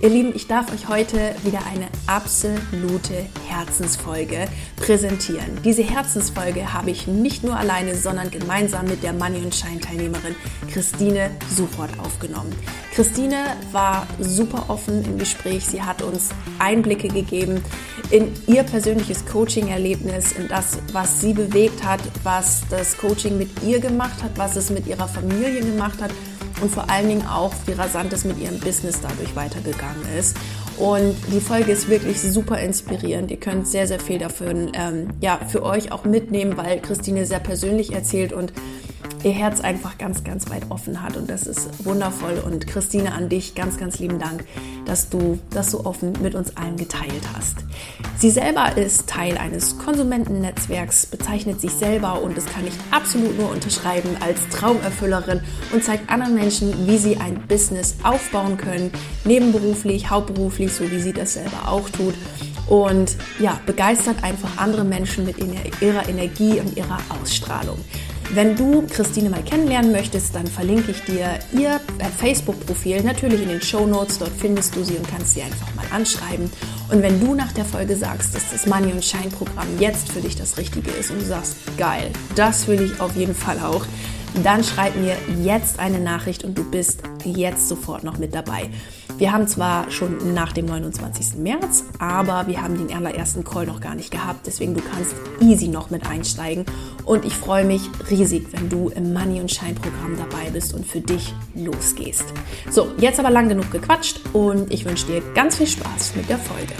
Ihr 0.00 0.08
Lieben, 0.08 0.34
ich 0.34 0.46
darf 0.46 0.72
euch 0.72 0.88
heute 0.88 1.34
wieder 1.42 1.60
eine 1.66 1.88
absolute 2.06 3.26
Herzensfolge 3.48 4.48
präsentieren. 4.76 5.58
Diese 5.64 5.82
Herzensfolge 5.82 6.72
habe 6.72 6.90
ich 6.90 7.06
nicht 7.06 7.44
nur 7.44 7.56
alleine, 7.56 7.94
sondern 7.94 8.30
gemeinsam 8.30 8.86
mit 8.86 9.02
der 9.02 9.12
Money 9.12 9.38
und 9.38 9.54
Shine 9.54 9.80
Teilnehmerin 9.80 10.34
Christine 10.72 11.30
Suchort 11.54 11.90
aufgenommen. 11.98 12.54
Christine 12.94 13.56
war 13.72 14.06
super 14.18 14.64
offen 14.68 15.04
im 15.04 15.18
Gespräch. 15.18 15.66
Sie 15.66 15.82
hat 15.82 16.00
uns 16.00 16.30
Einblicke 16.58 17.08
gegeben 17.08 17.62
in 18.10 18.32
ihr 18.46 18.62
persönliches 18.62 19.26
Coaching-Erlebnis, 19.26 20.32
in 20.32 20.48
das, 20.48 20.78
was 20.92 21.20
sie 21.20 21.34
bewegt 21.34 21.84
hat, 21.84 22.00
was 22.22 22.62
das 22.70 22.96
Coaching 22.96 23.36
mit 23.36 23.62
ihr 23.62 23.80
gemacht 23.80 24.22
hat, 24.22 24.32
was 24.36 24.56
es 24.56 24.70
mit 24.70 24.86
ihrer 24.86 25.08
Familie 25.08 25.60
gemacht 25.60 26.00
hat 26.00 26.10
und 26.60 26.70
vor 26.70 26.90
allen 26.90 27.08
Dingen 27.08 27.26
auch, 27.26 27.52
wie 27.66 27.72
rasant 27.72 28.12
es 28.12 28.24
mit 28.24 28.38
ihrem 28.38 28.58
Business 28.60 29.00
dadurch 29.00 29.34
weitergegangen 29.36 30.02
ist. 30.18 30.36
Und 30.76 31.14
die 31.32 31.40
Folge 31.40 31.72
ist 31.72 31.88
wirklich 31.88 32.20
super 32.20 32.58
inspirierend. 32.58 33.30
Ihr 33.30 33.38
könnt 33.38 33.68
sehr, 33.68 33.86
sehr 33.86 34.00
viel 34.00 34.18
davon 34.18 34.72
ähm, 34.72 35.08
ja, 35.20 35.38
für 35.48 35.62
euch 35.62 35.92
auch 35.92 36.04
mitnehmen, 36.04 36.56
weil 36.56 36.80
Christine 36.80 37.26
sehr 37.26 37.40
persönlich 37.40 37.92
erzählt 37.92 38.32
und 38.32 38.52
ihr 39.22 39.32
Herz 39.32 39.60
einfach 39.60 39.98
ganz, 39.98 40.24
ganz 40.24 40.48
weit 40.50 40.70
offen 40.70 41.02
hat. 41.02 41.16
Und 41.16 41.30
das 41.30 41.46
ist 41.46 41.84
wundervoll. 41.84 42.42
Und 42.44 42.66
Christine, 42.66 43.12
an 43.12 43.28
dich 43.28 43.54
ganz, 43.54 43.78
ganz 43.78 43.98
lieben 43.98 44.18
Dank, 44.18 44.44
dass 44.86 45.08
du 45.08 45.38
das 45.50 45.70
so 45.70 45.84
offen 45.84 46.12
mit 46.22 46.34
uns 46.34 46.56
allen 46.56 46.76
geteilt 46.76 47.22
hast. 47.34 47.56
Sie 48.16 48.30
selber 48.30 48.76
ist 48.76 49.08
Teil 49.08 49.38
eines 49.38 49.78
Konsumentennetzwerks, 49.78 51.06
bezeichnet 51.06 51.60
sich 51.60 51.72
selber 51.72 52.20
und 52.20 52.36
das 52.36 52.46
kann 52.46 52.66
ich 52.66 52.74
absolut 52.90 53.38
nur 53.38 53.50
unterschreiben 53.50 54.10
als 54.20 54.48
Traumerfüllerin 54.50 55.40
und 55.72 55.84
zeigt 55.84 56.10
anderen 56.10 56.34
Menschen, 56.34 56.86
wie 56.86 56.98
sie 56.98 57.16
ein 57.16 57.46
Business 57.48 57.96
aufbauen 58.02 58.56
können, 58.56 58.90
nebenberuflich, 59.24 60.10
hauptberuflich, 60.10 60.72
so 60.72 60.90
wie 60.90 61.00
sie 61.00 61.12
das 61.12 61.34
selber 61.34 61.68
auch 61.68 61.88
tut. 61.88 62.14
Und 62.68 63.16
ja, 63.40 63.58
begeistert 63.66 64.22
einfach 64.22 64.58
andere 64.58 64.84
Menschen 64.84 65.24
mit 65.24 65.38
ihrer 65.38 66.08
Energie 66.08 66.60
und 66.60 66.76
ihrer 66.76 66.98
Ausstrahlung. 67.20 67.78
Wenn 68.32 68.54
du 68.54 68.86
Christine 68.86 69.28
mal 69.28 69.42
kennenlernen 69.42 69.90
möchtest, 69.90 70.36
dann 70.36 70.46
verlinke 70.46 70.92
ich 70.92 71.02
dir 71.02 71.40
ihr 71.52 71.80
Facebook-Profil 72.18 73.02
natürlich 73.02 73.42
in 73.42 73.48
den 73.48 73.60
Show 73.60 73.86
Notes. 73.86 74.18
Dort 74.18 74.30
findest 74.38 74.76
du 74.76 74.84
sie 74.84 74.96
und 74.96 75.08
kannst 75.08 75.34
sie 75.34 75.42
einfach 75.42 75.74
mal 75.74 75.84
anschreiben. 75.90 76.48
Und 76.92 77.02
wenn 77.02 77.18
du 77.18 77.34
nach 77.34 77.50
der 77.50 77.64
Folge 77.64 77.96
sagst, 77.96 78.36
dass 78.36 78.52
das 78.52 78.66
Money 78.66 78.92
und 78.92 79.04
Shine 79.04 79.30
Programm 79.30 79.66
jetzt 79.80 80.12
für 80.12 80.20
dich 80.20 80.36
das 80.36 80.58
Richtige 80.58 80.92
ist 80.92 81.10
und 81.10 81.22
du 81.22 81.26
sagst, 81.26 81.56
geil, 81.76 82.12
das 82.36 82.68
will 82.68 82.80
ich 82.80 83.00
auf 83.00 83.16
jeden 83.16 83.34
Fall 83.34 83.58
auch, 83.58 83.84
dann 84.44 84.62
schreib 84.62 84.94
mir 84.94 85.16
jetzt 85.42 85.80
eine 85.80 85.98
Nachricht 85.98 86.44
und 86.44 86.56
du 86.56 86.62
bist 86.62 87.02
jetzt 87.24 87.68
sofort 87.68 88.04
noch 88.04 88.18
mit 88.18 88.32
dabei. 88.32 88.70
Wir 89.20 89.32
haben 89.32 89.46
zwar 89.46 89.90
schon 89.90 90.32
nach 90.32 90.52
dem 90.52 90.64
29. 90.64 91.36
März, 91.36 91.84
aber 91.98 92.46
wir 92.46 92.62
haben 92.62 92.78
den 92.78 92.96
allerersten 92.96 93.44
Call 93.44 93.66
noch 93.66 93.82
gar 93.82 93.94
nicht 93.94 94.10
gehabt. 94.10 94.46
Deswegen 94.46 94.72
du 94.72 94.80
kannst 94.80 95.14
easy 95.42 95.68
noch 95.68 95.90
mit 95.90 96.06
einsteigen. 96.06 96.64
Und 97.04 97.26
ich 97.26 97.34
freue 97.34 97.66
mich 97.66 97.82
riesig, 98.08 98.46
wenn 98.52 98.70
du 98.70 98.88
im 98.88 99.12
Money 99.12 99.42
und 99.42 99.50
Shine 99.50 99.74
Programm 99.74 100.16
dabei 100.16 100.48
bist 100.48 100.72
und 100.72 100.86
für 100.86 101.02
dich 101.02 101.34
losgehst. 101.54 102.24
So, 102.70 102.92
jetzt 102.96 103.20
aber 103.20 103.28
lang 103.28 103.50
genug 103.50 103.70
gequatscht 103.70 104.22
und 104.32 104.72
ich 104.72 104.86
wünsche 104.86 105.04
dir 105.04 105.20
ganz 105.34 105.56
viel 105.56 105.66
Spaß 105.66 106.16
mit 106.16 106.30
der 106.30 106.38
Folge. 106.38 106.72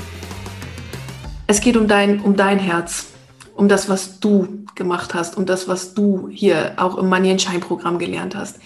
Es 1.47 1.61
geht 1.61 1.77
um 1.77 1.89
dein, 1.89 2.21
um 2.23 2.37
dein 2.37 2.59
Herz, 2.59 3.09
um 3.55 3.69
das, 3.69 3.91
was 3.91 4.19
du 4.19 4.65
gemacht 4.77 5.13
hast, 5.13 5.37
um 5.37 5.45
das, 5.45 5.69
was 5.69 5.93
du 5.93 6.31
hier 6.33 6.73
auch 6.79 6.97
im 6.97 7.11
Money 7.11 7.33
and 7.33 7.43
Shine 7.43 7.61
Programm 7.61 7.99
gelernt 7.99 8.35
hast. 8.35 8.57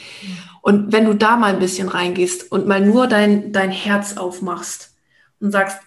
Und 0.65 0.93
wenn 0.93 1.05
du 1.05 1.13
da 1.13 1.37
mal 1.37 1.53
ein 1.53 1.59
bisschen 1.59 1.91
reingehst 1.91 2.51
und 2.51 2.67
mal 2.67 2.81
nur 2.81 3.07
dein, 3.07 3.53
dein 3.53 3.71
Herz 3.71 4.17
aufmachst 4.17 4.97
und 5.39 5.51
sagst, 5.51 5.79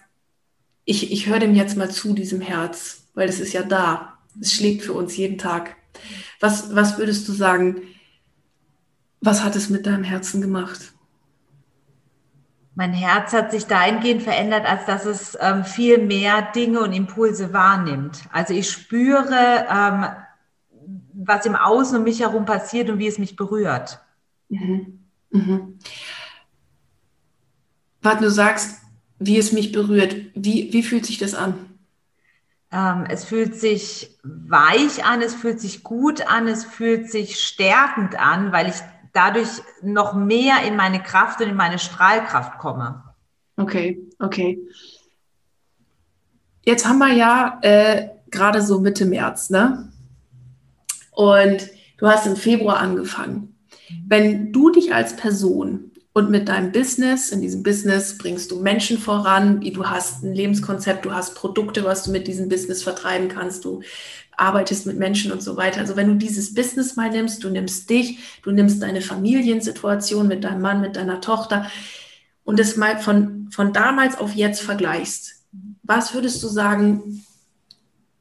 ich, 0.84 1.10
ich 1.10 1.26
höre 1.26 1.40
dem 1.40 1.56
jetzt 1.56 1.76
mal 1.76 1.90
zu, 1.90 2.12
diesem 2.12 2.40
Herz, 2.40 3.08
weil 3.14 3.28
es 3.28 3.40
ist 3.40 3.52
ja 3.52 3.64
da. 3.64 4.18
Es 4.40 4.52
schlägt 4.52 4.84
für 4.84 4.92
uns 4.92 5.16
jeden 5.16 5.36
Tag. 5.36 5.74
Was, 6.38 6.76
was 6.76 6.96
würdest 6.96 7.26
du 7.26 7.32
sagen, 7.32 7.82
was 9.20 9.42
hat 9.42 9.56
es 9.56 9.68
mit 9.68 9.84
deinem 9.84 10.04
Herzen 10.04 10.40
gemacht? 10.40 10.92
Mein 12.76 12.92
Herz 12.92 13.32
hat 13.32 13.50
sich 13.50 13.66
dahingehend 13.66 14.22
verändert, 14.22 14.64
als 14.64 14.86
dass 14.86 15.06
es 15.06 15.36
ähm, 15.40 15.64
viel 15.64 15.98
mehr 15.98 16.52
Dinge 16.54 16.82
und 16.82 16.92
Impulse 16.92 17.52
wahrnimmt. 17.52 18.20
Also 18.30 18.54
ich 18.54 18.70
spüre, 18.70 19.66
ähm, 19.68 20.04
was 21.14 21.46
im 21.46 21.56
Außen 21.56 21.98
um 21.98 22.04
mich 22.04 22.20
herum 22.20 22.44
passiert 22.44 22.88
und 22.90 23.00
wie 23.00 23.08
es 23.08 23.18
mich 23.18 23.34
berührt. 23.34 23.98
Mhm. 24.48 25.00
Mhm. 25.30 25.78
Warte, 28.02 28.24
du 28.24 28.30
sagst, 28.30 28.80
wie 29.18 29.38
es 29.38 29.52
mich 29.52 29.72
berührt. 29.72 30.16
Wie, 30.34 30.72
wie 30.72 30.82
fühlt 30.82 31.06
sich 31.06 31.18
das 31.18 31.34
an? 31.34 31.54
Ähm, 32.70 33.06
es 33.08 33.24
fühlt 33.24 33.56
sich 33.56 34.18
weich 34.22 35.04
an, 35.04 35.22
es 35.22 35.34
fühlt 35.34 35.60
sich 35.60 35.82
gut 35.82 36.26
an, 36.26 36.48
es 36.48 36.64
fühlt 36.64 37.10
sich 37.10 37.40
stärkend 37.40 38.18
an, 38.18 38.52
weil 38.52 38.68
ich 38.68 38.76
dadurch 39.12 39.48
noch 39.82 40.14
mehr 40.14 40.62
in 40.66 40.76
meine 40.76 41.02
Kraft 41.02 41.40
und 41.40 41.48
in 41.48 41.56
meine 41.56 41.78
Strahlkraft 41.78 42.58
komme. 42.58 43.02
Okay, 43.56 43.98
okay. 44.18 44.58
Jetzt 46.64 46.86
haben 46.86 46.98
wir 46.98 47.12
ja 47.12 47.58
äh, 47.62 48.10
gerade 48.30 48.62
so 48.62 48.80
Mitte 48.80 49.06
März, 49.06 49.50
ne? 49.50 49.90
Und 51.10 51.68
du 51.96 52.06
hast 52.06 52.26
im 52.26 52.36
Februar 52.36 52.78
angefangen. 52.78 53.57
Wenn 54.06 54.52
du 54.52 54.70
dich 54.70 54.94
als 54.94 55.16
Person 55.16 55.92
und 56.12 56.30
mit 56.30 56.48
deinem 56.48 56.72
Business, 56.72 57.30
in 57.30 57.40
diesem 57.40 57.62
Business 57.62 58.18
bringst 58.18 58.50
du 58.50 58.60
Menschen 58.60 58.98
voran, 58.98 59.60
du 59.60 59.86
hast 59.86 60.24
ein 60.24 60.34
Lebenskonzept, 60.34 61.04
du 61.04 61.12
hast 61.12 61.34
Produkte, 61.34 61.84
was 61.84 62.04
du 62.04 62.10
mit 62.10 62.26
diesem 62.26 62.48
Business 62.48 62.82
vertreiben 62.82 63.28
kannst, 63.28 63.64
du 63.64 63.82
arbeitest 64.36 64.86
mit 64.86 64.98
Menschen 64.98 65.32
und 65.32 65.42
so 65.42 65.56
weiter. 65.56 65.80
Also 65.80 65.96
wenn 65.96 66.08
du 66.08 66.14
dieses 66.14 66.54
Business 66.54 66.96
mal 66.96 67.10
nimmst, 67.10 67.42
du 67.42 67.50
nimmst 67.50 67.90
dich, 67.90 68.18
du 68.42 68.50
nimmst 68.50 68.82
deine 68.82 69.00
Familiensituation 69.00 70.28
mit 70.28 70.44
deinem 70.44 70.62
Mann, 70.62 70.80
mit 70.80 70.96
deiner 70.96 71.20
Tochter 71.20 71.70
und 72.44 72.58
das 72.58 72.76
mal 72.76 72.98
von, 72.98 73.48
von 73.50 73.72
damals 73.72 74.18
auf 74.18 74.34
jetzt 74.34 74.62
vergleichst, 74.62 75.34
was 75.82 76.14
würdest 76.14 76.42
du 76.42 76.48
sagen, 76.48 77.24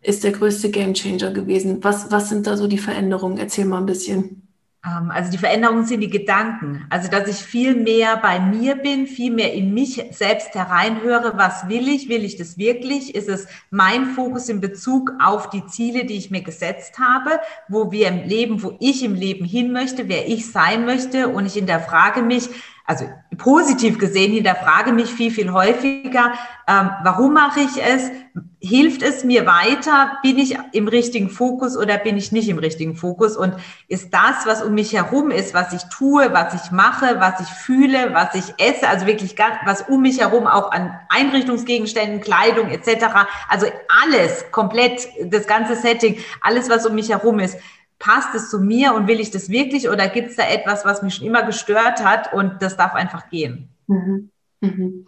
ist 0.02 0.24
der 0.24 0.32
größte 0.32 0.72
Gamechanger 0.72 1.32
gewesen? 1.32 1.84
Was, 1.84 2.12
was 2.12 2.30
sind 2.30 2.48
da 2.48 2.56
so 2.56 2.68
die 2.68 2.78
Veränderungen? 2.78 3.38
Erzähl 3.38 3.66
mal 3.66 3.80
ein 3.80 3.86
bisschen. 3.86 4.47
Ähm, 4.88 5.12
also 5.12 5.32
die 5.32 5.38
Veränderungen 5.38 5.86
sind 5.86 6.02
die 6.02 6.10
Gedanken. 6.10 6.86
Also 6.90 7.10
dass 7.10 7.28
ich 7.28 7.38
viel 7.38 7.76
mehr 7.76 8.18
bei 8.18 8.40
mir 8.40 8.76
bin, 8.76 9.08
viel 9.08 9.32
mehr 9.32 9.54
in 9.54 9.74
mich 9.74 10.04
selbst 10.12 10.56
hereinhöre. 10.56 11.34
Was 11.36 11.68
will 11.68 11.88
ich? 11.88 12.10
Will 12.10 12.24
ich 12.24 12.38
das 12.38 12.58
wirklich? 12.58 13.16
Ist 13.16 13.30
es 13.30 13.48
mein 13.70 14.06
Fokus 14.06 14.50
in 14.50 14.62
Bezug 14.62 15.12
auf 15.22 15.50
die 15.50 15.66
Ziele, 15.66 16.06
die 16.06 16.18
ich 16.18 16.32
mir 16.32 16.42
gesetzt 16.42 17.00
habe, 17.00 17.40
wo 17.68 17.92
wir 17.92 18.08
im 18.08 18.24
Leben, 18.28 18.64
wo 18.64 18.76
ich 18.80 19.04
im 19.04 19.16
Leben 19.16 19.46
hin 19.46 19.72
möchte, 19.72 20.08
wer 20.08 20.28
ich 20.28 20.52
sein 20.52 20.86
möchte? 20.86 21.28
Und 21.30 21.46
ich 21.46 21.54
hinterfrage 21.54 22.22
mich, 22.22 22.50
also 22.86 23.06
positiv 23.38 23.98
gesehen, 24.00 24.34
hinterfrage 24.34 24.92
mich 24.92 25.14
viel, 25.14 25.32
viel 25.32 25.52
häufiger, 25.52 26.34
ähm, 26.68 26.90
warum 27.04 27.34
mache 27.34 27.62
ich 27.62 27.82
es? 27.82 28.12
Hilft 28.60 29.02
es 29.02 29.24
mir 29.24 29.46
weiter? 29.46 30.18
Bin 30.22 30.38
ich 30.38 30.58
im 30.74 30.88
richtigen 30.88 31.30
Fokus 31.30 31.78
oder 31.78 31.98
bin 31.98 32.18
ich 32.18 32.32
nicht 32.32 32.50
im 32.50 32.58
richtigen 32.58 32.96
Fokus? 32.96 33.38
Und 33.38 33.54
ist 33.88 34.14
das, 34.14 34.46
was 34.46 34.62
um 34.64 34.74
mich 34.74 34.94
herum 34.94 35.32
ist, 35.32 35.54
was 35.54 35.74
ich 35.74 35.84
tue, 35.96 36.34
was 36.34 36.54
ich 36.54 36.72
mache, 36.72 37.20
was 37.20 37.40
ich 37.40 37.48
fühle, 37.48 38.14
was 38.14 38.36
ich 38.36 38.54
esse, 38.58 38.88
also 38.88 39.06
wirklich 39.06 39.36
ganz, 39.36 39.56
was 39.66 39.84
um 39.84 40.02
mich 40.02 40.20
herum 40.20 40.46
auch 40.46 40.72
an 40.72 40.94
Einrichtungsgegenständen, 41.10 42.20
Kleidung 42.20 42.70
etc., 42.70 43.06
also 43.48 43.68
alles 44.04 44.52
komplett, 44.52 45.08
das 45.24 45.48
ganze 45.48 45.76
Setting, 45.76 46.18
alles, 46.42 46.70
was 46.70 46.86
um 46.86 46.96
mich 46.96 47.10
herum 47.10 47.40
ist, 47.40 47.58
passt 48.00 48.36
es 48.36 48.50
zu 48.50 48.60
mir 48.60 48.94
und 48.94 49.08
will 49.08 49.20
ich 49.20 49.32
das 49.32 49.50
wirklich 49.50 49.90
oder 49.90 50.08
gibt 50.08 50.30
es 50.30 50.36
da 50.36 50.48
etwas, 50.48 50.86
was 50.86 51.02
mich 51.02 51.16
schon 51.16 51.28
immer 51.28 51.44
gestört 51.44 52.04
hat 52.04 52.34
und 52.34 52.62
das 52.62 52.78
darf 52.78 52.94
einfach 52.94 53.30
gehen? 53.30 53.70
Mhm. 53.88 54.30
Mhm. 54.62 55.06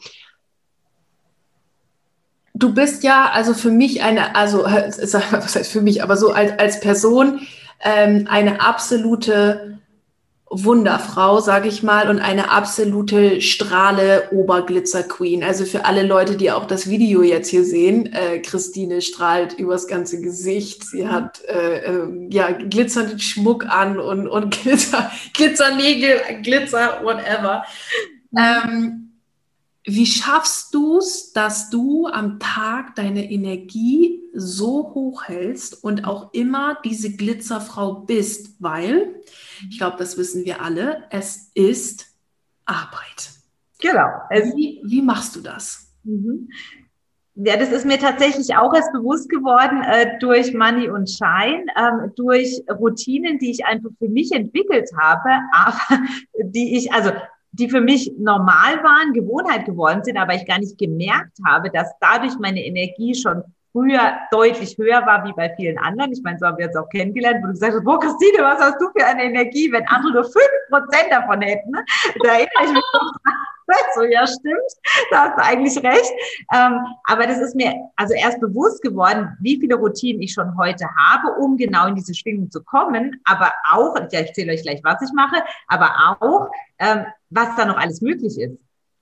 Du 2.53 2.73
bist 2.73 3.03
ja 3.03 3.29
also 3.31 3.53
für 3.53 3.71
mich 3.71 4.03
eine, 4.03 4.35
also 4.35 4.63
was 4.65 5.55
heißt 5.55 5.71
für 5.71 5.81
mich, 5.81 6.03
aber 6.03 6.17
so 6.17 6.31
als, 6.31 6.57
als 6.59 6.79
Person 6.79 7.41
ähm, 7.81 8.27
eine 8.29 8.61
absolute 8.61 9.78
Wunderfrau, 10.51 11.41
sage 11.41 11.67
ich 11.67 11.83
mal, 11.83 12.09
und 12.09 12.19
eine 12.19 12.49
absolute 12.49 13.39
Strahle 13.39 14.29
Oberglitzer 14.31 15.03
Queen. 15.03 15.43
Also 15.43 15.65
für 15.65 15.85
alle 15.85 16.03
Leute, 16.03 16.37
die 16.37 16.51
auch 16.51 16.65
das 16.65 16.89
Video 16.89 17.21
jetzt 17.21 17.49
hier 17.49 17.63
sehen, 17.63 18.11
äh, 18.13 18.39
Christine 18.39 19.01
strahlt 19.01 19.53
übers 19.53 19.87
ganze 19.87 20.21
Gesicht. 20.21 20.83
Sie 20.85 21.07
hat 21.07 21.43
äh, 21.45 21.79
äh, 21.79 22.27
ja 22.31 22.51
glitzernden 22.51 23.19
Schmuck 23.19 23.67
an 23.67 23.99
und, 23.99 24.27
und 24.27 24.49
Glitzer, 24.61 25.11
Glitzernägel, 25.33 26.19
Glitzer, 26.41 27.01
whatever. 27.03 27.63
Ähm, 28.35 29.08
wie 29.89 30.05
schaffst 30.05 30.73
du 30.73 30.99
es, 30.99 31.33
dass 31.33 31.69
du 31.69 32.07
am 32.07 32.39
Tag 32.39 32.95
deine 32.95 33.31
Energie 33.31 34.21
so 34.33 34.93
hoch 34.93 35.23
hältst 35.23 35.83
und 35.83 36.05
auch 36.05 36.33
immer 36.33 36.77
diese 36.85 37.15
Glitzerfrau 37.15 38.01
bist? 38.01 38.55
Weil, 38.59 39.15
ich 39.69 39.79
glaube, 39.79 39.97
das 39.97 40.17
wissen 40.17 40.45
wir 40.45 40.61
alle, 40.61 41.05
es 41.09 41.51
ist 41.55 42.05
Arbeit. 42.65 43.31
Genau. 43.79 44.07
Wie, 44.55 44.81
wie 44.85 45.01
machst 45.01 45.35
du 45.35 45.41
das? 45.41 45.93
Mhm. 46.03 46.49
Ja, 47.35 47.55
das 47.55 47.71
ist 47.71 47.85
mir 47.85 47.97
tatsächlich 47.97 48.55
auch 48.57 48.73
erst 48.73 48.91
bewusst 48.91 49.29
geworden 49.29 49.81
äh, 49.83 50.19
durch 50.19 50.53
Money 50.53 50.89
und 50.89 51.09
Shine, 51.09 51.65
ähm, 51.77 52.11
durch 52.15 52.61
Routinen, 52.69 53.39
die 53.39 53.51
ich 53.51 53.65
einfach 53.65 53.89
für 53.97 54.09
mich 54.09 54.31
entwickelt 54.33 54.89
habe, 54.99 55.29
aber 55.53 56.03
die 56.43 56.77
ich, 56.77 56.91
also 56.91 57.11
die 57.51 57.69
für 57.69 57.81
mich 57.81 58.11
normal 58.17 58.83
waren, 58.83 59.13
Gewohnheit 59.13 59.65
geworden 59.65 60.03
sind, 60.03 60.17
aber 60.17 60.35
ich 60.35 60.45
gar 60.45 60.59
nicht 60.59 60.77
gemerkt 60.77 61.37
habe, 61.45 61.69
dass 61.71 61.91
dadurch 61.99 62.37
meine 62.39 62.63
Energie 62.63 63.15
schon 63.15 63.43
früher 63.71 64.17
deutlich 64.31 64.77
höher 64.77 65.05
war 65.05 65.23
wie 65.25 65.33
bei 65.33 65.53
vielen 65.55 65.77
anderen. 65.77 66.11
Ich 66.11 66.21
meine, 66.23 66.39
so 66.39 66.47
haben 66.47 66.57
wir 66.57 66.65
jetzt 66.65 66.77
auch 66.77 66.89
kennengelernt, 66.89 67.39
wo 67.41 67.47
du 67.47 67.53
gesagt 67.53 67.73
hast, 67.73 67.83
boah, 67.83 67.99
Christine, 67.99 68.43
was 68.43 68.59
hast 68.59 68.81
du 68.81 68.89
für 68.95 69.05
eine 69.05 69.23
Energie, 69.23 69.71
wenn 69.71 69.87
andere 69.87 70.13
nur 70.13 70.23
fünf 70.23 70.51
Prozent 70.69 71.11
davon 71.11 71.41
hätten? 71.41 71.71
Ne? 71.71 71.83
Da 72.23 72.29
erinnere 72.29 72.63
ich 72.63 72.73
mich 72.73 72.83
noch 72.93 73.11
so, 73.95 74.03
ja, 74.03 74.25
stimmt, 74.25 74.71
da 75.11 75.25
hast 75.25 75.37
du 75.37 75.43
eigentlich 75.43 75.83
recht. 75.83 76.11
Ähm, 76.53 76.79
aber 77.05 77.27
das 77.27 77.39
ist 77.39 77.55
mir 77.55 77.73
also 77.95 78.13
erst 78.13 78.39
bewusst 78.39 78.81
geworden, 78.81 79.37
wie 79.41 79.59
viele 79.59 79.75
Routinen 79.75 80.21
ich 80.21 80.33
schon 80.33 80.57
heute 80.57 80.87
habe, 80.97 81.33
um 81.39 81.57
genau 81.57 81.87
in 81.87 81.95
diese 81.95 82.13
Schwingung 82.13 82.49
zu 82.49 82.63
kommen. 82.63 83.19
Aber 83.25 83.51
auch, 83.71 83.95
ja, 84.11 84.21
ich 84.21 84.29
erzähle 84.29 84.53
euch 84.53 84.63
gleich, 84.63 84.81
was 84.83 85.01
ich 85.01 85.13
mache, 85.13 85.43
aber 85.67 86.17
auch, 86.19 86.49
ähm, 86.79 87.05
was 87.29 87.55
da 87.55 87.65
noch 87.65 87.77
alles 87.77 88.01
möglich 88.01 88.39
ist. 88.39 88.57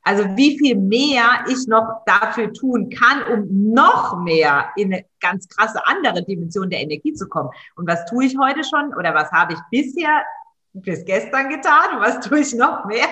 Also 0.08 0.24
wie 0.38 0.58
viel 0.58 0.78
mehr 0.78 1.44
ich 1.50 1.68
noch 1.68 2.06
dafür 2.06 2.54
tun 2.54 2.90
kann, 2.90 3.24
um 3.30 3.74
noch 3.74 4.18
mehr 4.22 4.70
in 4.78 4.94
eine 4.94 5.04
ganz 5.20 5.50
krasse 5.50 5.86
andere 5.86 6.24
Dimension 6.24 6.70
der 6.70 6.80
Energie 6.80 7.12
zu 7.12 7.28
kommen. 7.28 7.50
Und 7.76 7.90
was 7.90 8.06
tue 8.06 8.24
ich 8.24 8.38
heute 8.38 8.64
schon 8.64 8.94
oder 8.96 9.14
was 9.14 9.30
habe 9.34 9.56
ich 9.56 9.60
bisher 9.70 10.24
bis 10.72 11.04
gestern 11.04 11.50
getan 11.50 12.00
was 12.00 12.22
tue 12.22 12.40
ich 12.40 12.56
noch 12.56 12.86
mehr? 12.86 13.08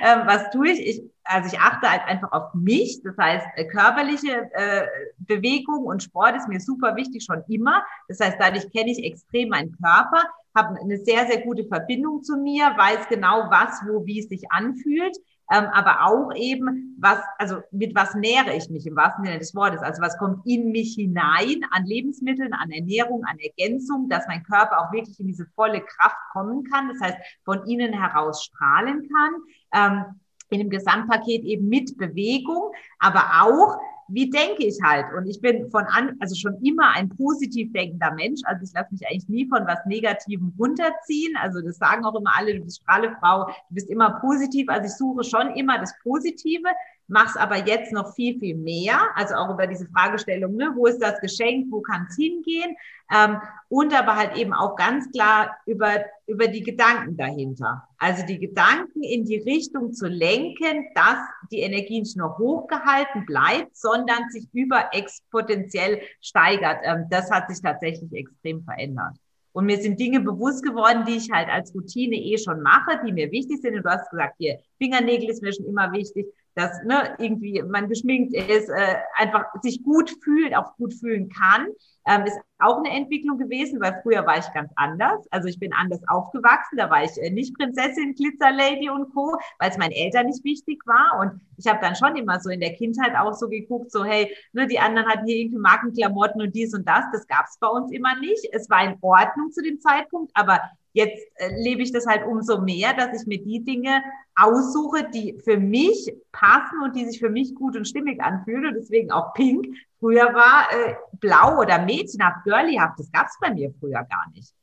Ähm, 0.00 0.20
was 0.26 0.50
tue 0.50 0.70
ich? 0.70 0.86
ich? 0.86 1.02
Also 1.24 1.48
ich 1.52 1.58
achte 1.58 1.90
halt 1.90 2.02
einfach 2.06 2.30
auf 2.30 2.54
mich. 2.54 3.00
Das 3.02 3.16
heißt, 3.18 3.46
äh, 3.56 3.64
körperliche 3.64 4.48
äh, 4.52 4.86
Bewegung 5.18 5.84
und 5.84 6.04
Sport 6.04 6.36
ist 6.36 6.46
mir 6.46 6.60
super 6.60 6.94
wichtig 6.94 7.24
schon 7.24 7.42
immer. 7.48 7.84
Das 8.06 8.20
heißt, 8.20 8.36
dadurch 8.38 8.70
kenne 8.70 8.92
ich 8.92 9.02
extrem 9.02 9.48
meinen 9.48 9.72
Körper, 9.72 10.22
habe 10.54 10.78
eine 10.80 10.98
sehr, 10.98 11.26
sehr 11.26 11.40
gute 11.40 11.64
Verbindung 11.64 12.22
zu 12.22 12.36
mir, 12.36 12.66
weiß 12.76 13.08
genau, 13.08 13.50
was, 13.50 13.80
wo, 13.88 14.06
wie 14.06 14.20
es 14.20 14.28
sich 14.28 14.44
anfühlt 14.52 15.16
ähm, 15.52 15.66
aber 15.72 16.06
auch 16.06 16.32
eben, 16.34 16.96
was, 16.98 17.18
also 17.38 17.60
mit 17.70 17.94
was 17.94 18.14
nähere 18.14 18.54
ich 18.56 18.68
mich 18.68 18.86
im 18.86 18.96
wahrsten 18.96 19.24
Sinne 19.24 19.38
des 19.38 19.54
Wortes? 19.54 19.80
Also 19.80 20.02
was 20.02 20.18
kommt 20.18 20.44
in 20.46 20.72
mich 20.72 20.94
hinein 20.94 21.64
an 21.70 21.84
Lebensmitteln, 21.84 22.52
an 22.52 22.70
Ernährung, 22.70 23.24
an 23.24 23.38
Ergänzung, 23.38 24.08
dass 24.08 24.26
mein 24.26 24.42
Körper 24.42 24.80
auch 24.80 24.92
wirklich 24.92 25.18
in 25.20 25.26
diese 25.26 25.46
volle 25.54 25.80
Kraft 25.80 26.16
kommen 26.32 26.64
kann, 26.64 26.88
das 26.88 27.00
heißt 27.00 27.18
von 27.44 27.66
innen 27.68 27.92
heraus 27.92 28.44
strahlen 28.44 29.08
kann. 29.08 29.34
Ähm, 29.72 30.04
in 30.48 30.60
dem 30.60 30.70
Gesamtpaket 30.70 31.42
eben 31.42 31.68
mit 31.68 31.96
Bewegung, 31.98 32.70
aber 33.00 33.24
auch 33.42 33.78
wie 34.08 34.30
denke 34.30 34.64
ich 34.64 34.78
halt? 34.82 35.06
Und 35.16 35.26
ich 35.26 35.40
bin 35.40 35.70
von 35.70 35.84
an, 35.84 36.16
also 36.20 36.34
schon 36.34 36.54
immer 36.62 36.94
ein 36.94 37.08
positiv 37.08 37.72
denkender 37.72 38.12
Mensch. 38.14 38.40
Also 38.44 38.62
ich 38.64 38.72
lasse 38.72 38.92
mich 38.92 39.06
eigentlich 39.08 39.28
nie 39.28 39.48
von 39.48 39.66
was 39.66 39.84
Negativem 39.86 40.52
runterziehen. 40.58 41.36
Also 41.36 41.60
das 41.60 41.78
sagen 41.78 42.04
auch 42.04 42.14
immer 42.14 42.30
alle, 42.36 42.54
du 42.54 42.64
bist 42.64 42.82
Strahlefrau, 42.82 43.46
du 43.46 43.74
bist 43.74 43.90
immer 43.90 44.20
positiv. 44.20 44.68
Also 44.68 44.86
ich 44.86 44.94
suche 44.94 45.24
schon 45.24 45.54
immer 45.56 45.78
das 45.78 45.92
Positive 46.02 46.68
mach's 47.08 47.36
aber 47.36 47.66
jetzt 47.66 47.92
noch 47.92 48.14
viel, 48.14 48.38
viel 48.38 48.56
mehr. 48.56 48.98
Also 49.14 49.34
auch 49.34 49.50
über 49.50 49.66
diese 49.66 49.86
Fragestellung, 49.86 50.56
ne, 50.56 50.72
wo 50.74 50.86
ist 50.86 51.02
das 51.02 51.20
Geschenk, 51.20 51.66
wo 51.70 51.80
kann 51.80 52.06
es 52.08 52.16
hingehen? 52.16 52.76
Ähm, 53.14 53.40
und 53.68 53.96
aber 53.98 54.16
halt 54.16 54.36
eben 54.36 54.52
auch 54.52 54.76
ganz 54.76 55.10
klar 55.12 55.56
über, 55.66 56.04
über 56.26 56.48
die 56.48 56.62
Gedanken 56.62 57.16
dahinter. 57.16 57.86
Also 57.98 58.26
die 58.26 58.38
Gedanken 58.38 59.02
in 59.02 59.24
die 59.24 59.38
Richtung 59.38 59.92
zu 59.92 60.08
lenken, 60.08 60.88
dass 60.94 61.18
die 61.50 61.60
Energie 61.60 62.00
nicht 62.00 62.16
nur 62.16 62.36
hochgehalten 62.38 63.24
bleibt, 63.26 63.76
sondern 63.76 64.28
sich 64.30 64.48
über 64.52 64.90
exponentiell 64.92 66.00
steigert. 66.20 66.78
Ähm, 66.82 67.06
das 67.10 67.30
hat 67.30 67.48
sich 67.48 67.62
tatsächlich 67.62 68.12
extrem 68.12 68.62
verändert. 68.64 69.16
Und 69.52 69.64
mir 69.64 69.78
sind 69.78 69.98
Dinge 69.98 70.20
bewusst 70.20 70.62
geworden, 70.62 71.06
die 71.06 71.16
ich 71.16 71.30
halt 71.30 71.48
als 71.48 71.74
Routine 71.74 72.16
eh 72.16 72.36
schon 72.36 72.60
mache, 72.60 73.00
die 73.06 73.12
mir 73.12 73.30
wichtig 73.32 73.62
sind. 73.62 73.74
Und 73.74 73.84
du 73.84 73.90
hast 73.90 74.10
gesagt, 74.10 74.34
hier, 74.36 74.58
Fingernägel 74.76 75.30
ist 75.30 75.42
mir 75.42 75.54
schon 75.54 75.64
immer 75.64 75.92
wichtig 75.92 76.26
dass 76.56 76.82
ne, 76.84 77.14
irgendwie 77.18 77.62
man 77.62 77.88
geschminkt 77.88 78.34
ist, 78.34 78.70
äh, 78.70 78.96
einfach 79.14 79.44
sich 79.62 79.82
gut 79.84 80.10
fühlt, 80.24 80.56
auch 80.56 80.74
gut 80.76 80.94
fühlen 80.94 81.28
kann, 81.28 81.68
ähm, 82.06 82.24
ist 82.24 82.38
auch 82.58 82.78
eine 82.78 82.96
Entwicklung 82.96 83.36
gewesen, 83.36 83.78
weil 83.80 84.00
früher 84.02 84.24
war 84.26 84.38
ich 84.38 84.50
ganz 84.54 84.72
anders. 84.76 85.26
Also 85.30 85.48
ich 85.48 85.58
bin 85.58 85.74
anders 85.74 86.00
aufgewachsen, 86.08 86.78
da 86.78 86.88
war 86.88 87.04
ich 87.04 87.10
äh, 87.20 87.30
nicht 87.30 87.54
Prinzessin, 87.54 88.14
Glitzerlady 88.14 88.88
und 88.88 89.12
Co., 89.12 89.36
weil 89.58 89.70
es 89.70 89.76
meinen 89.76 89.92
Eltern 89.92 90.26
nicht 90.26 90.42
wichtig 90.44 90.80
war. 90.86 91.20
Und 91.20 91.40
ich 91.58 91.66
habe 91.66 91.80
dann 91.82 91.94
schon 91.94 92.16
immer 92.16 92.40
so 92.40 92.48
in 92.48 92.60
der 92.60 92.74
Kindheit 92.74 93.14
auch 93.16 93.34
so 93.34 93.48
geguckt, 93.48 93.92
so 93.92 94.04
hey, 94.04 94.34
ne, 94.52 94.66
die 94.66 94.78
anderen 94.78 95.08
hatten 95.08 95.26
hier 95.26 95.36
irgendwie 95.36 95.58
Markenklamotten 95.58 96.40
und 96.40 96.54
dies 96.54 96.72
und 96.72 96.88
das. 96.88 97.04
Das 97.12 97.26
gab 97.26 97.44
es 97.46 97.58
bei 97.58 97.68
uns 97.68 97.92
immer 97.92 98.18
nicht. 98.18 98.48
Es 98.52 98.70
war 98.70 98.82
in 98.82 98.96
Ordnung 99.02 99.50
zu 99.50 99.62
dem 99.62 99.78
Zeitpunkt, 99.80 100.30
aber 100.34 100.60
Jetzt 100.96 101.22
äh, 101.34 101.54
lebe 101.62 101.82
ich 101.82 101.92
das 101.92 102.06
halt 102.06 102.24
umso 102.24 102.62
mehr, 102.62 102.94
dass 102.94 103.20
ich 103.20 103.26
mir 103.26 103.36
die 103.36 103.62
Dinge 103.62 104.02
aussuche, 104.34 105.06
die 105.12 105.38
für 105.44 105.58
mich 105.58 106.10
passen 106.32 106.80
und 106.82 106.96
die 106.96 107.04
sich 107.04 107.18
für 107.18 107.28
mich 107.28 107.54
gut 107.54 107.76
und 107.76 107.86
stimmig 107.86 108.22
anfühlen. 108.22 108.68
Und 108.68 108.76
deswegen 108.76 109.10
auch 109.10 109.34
pink. 109.34 109.66
Früher 110.00 110.32
war 110.32 110.68
äh, 110.72 110.94
blau 111.20 111.60
oder 111.60 111.84
mädchenhaft, 111.84 112.44
girlyhaft. 112.44 112.98
Das 112.98 113.12
gab 113.12 113.26
es 113.26 113.36
bei 113.38 113.52
mir 113.52 113.74
früher 113.78 114.04
gar 114.04 114.30
nicht. 114.32 114.54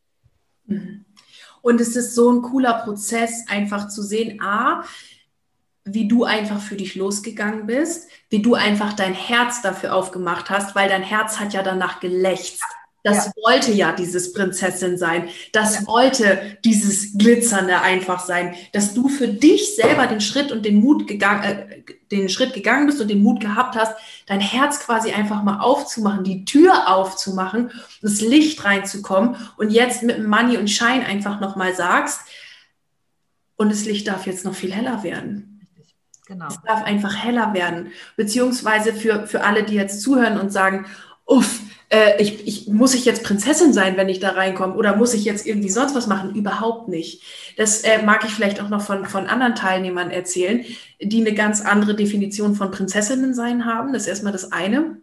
Mhm. 0.65 1.05
Und 1.61 1.79
es 1.79 1.95
ist 1.95 2.15
so 2.15 2.31
ein 2.31 2.41
cooler 2.41 2.81
Prozess, 2.83 3.45
einfach 3.47 3.87
zu 3.89 4.01
sehen, 4.01 4.41
a, 4.41 4.83
wie 5.85 6.07
du 6.07 6.23
einfach 6.23 6.61
für 6.61 6.77
dich 6.77 6.95
losgegangen 6.95 7.67
bist, 7.67 8.09
wie 8.29 8.41
du 8.41 8.55
einfach 8.55 8.93
dein 8.93 9.13
Herz 9.13 9.61
dafür 9.61 9.93
aufgemacht 9.93 10.49
hast, 10.49 10.73
weil 10.73 10.89
dein 10.89 11.03
Herz 11.03 11.39
hat 11.39 11.53
ja 11.53 11.61
danach 11.61 11.99
gelächzt. 11.99 12.63
Das 13.03 13.25
ja. 13.25 13.31
wollte 13.43 13.71
ja 13.73 13.91
dieses 13.91 14.31
Prinzessin 14.33 14.97
sein. 14.97 15.27
Das 15.51 15.81
ja. 15.81 15.87
wollte 15.87 16.57
dieses 16.63 17.17
Glitzernde 17.17 17.81
einfach 17.81 18.25
sein. 18.25 18.55
Dass 18.71 18.93
du 18.93 19.09
für 19.09 19.27
dich 19.27 19.75
selber 19.75 20.07
den 20.07 20.21
Schritt 20.21 20.51
und 20.51 20.65
den 20.65 20.75
Mut 20.75 21.05
gegangen, 21.07 21.43
äh, 21.43 21.83
den 22.11 22.29
Schritt 22.29 22.53
gegangen 22.53 22.85
bist 22.85 23.01
und 23.01 23.09
den 23.09 23.21
Mut 23.21 23.41
gehabt 23.41 23.75
hast, 23.75 23.93
dein 24.25 24.39
Herz 24.39 24.79
quasi 24.79 25.11
einfach 25.11 25.43
mal 25.43 25.59
aufzumachen, 25.59 26.23
die 26.23 26.45
Tür 26.45 26.87
aufzumachen, 26.87 27.71
das 28.01 28.21
Licht 28.21 28.63
reinzukommen 28.63 29.35
und 29.57 29.69
jetzt 29.69 30.03
mit 30.03 30.25
Money 30.25 30.57
und 30.57 30.69
Shine 30.69 31.05
einfach 31.05 31.39
nochmal 31.39 31.75
sagst, 31.75 32.21
und 33.55 33.71
das 33.71 33.85
Licht 33.85 34.07
darf 34.07 34.25
jetzt 34.25 34.45
noch 34.45 34.55
viel 34.55 34.73
heller 34.73 35.03
werden. 35.03 35.67
Genau. 36.25 36.47
Es 36.47 36.59
darf 36.61 36.83
einfach 36.83 37.23
heller 37.23 37.53
werden. 37.53 37.91
Beziehungsweise 38.15 38.93
für, 38.93 39.27
für 39.27 39.43
alle, 39.43 39.63
die 39.63 39.75
jetzt 39.75 40.01
zuhören 40.01 40.39
und 40.39 40.51
sagen, 40.51 40.85
uff, 41.25 41.59
äh, 41.93 42.21
ich, 42.21 42.47
ich, 42.47 42.67
muss 42.67 42.95
ich 42.95 43.05
jetzt 43.05 43.23
Prinzessin 43.23 43.71
sein, 43.71 43.97
wenn 43.97 44.09
ich 44.09 44.19
da 44.19 44.31
reinkomme? 44.31 44.73
Oder 44.73 44.95
muss 44.95 45.13
ich 45.13 45.25
jetzt 45.25 45.45
irgendwie 45.45 45.69
sonst 45.69 45.93
was 45.93 46.07
machen? 46.07 46.33
Überhaupt 46.33 46.87
nicht. 46.87 47.21
Das 47.55 47.81
äh, 47.81 48.01
mag 48.01 48.25
ich 48.25 48.31
vielleicht 48.31 48.59
auch 48.59 48.69
noch 48.69 48.81
von, 48.81 49.05
von 49.05 49.27
anderen 49.27 49.53
Teilnehmern 49.53 50.09
erzählen, 50.09 50.65
die 50.99 51.21
eine 51.21 51.35
ganz 51.35 51.61
andere 51.61 51.95
Definition 51.95 52.55
von 52.55 52.71
Prinzessinnen 52.71 53.35
sein 53.35 53.65
haben. 53.65 53.93
Das 53.93 54.03
ist 54.03 54.07
erstmal 54.09 54.33
das 54.33 54.51
eine. 54.51 54.97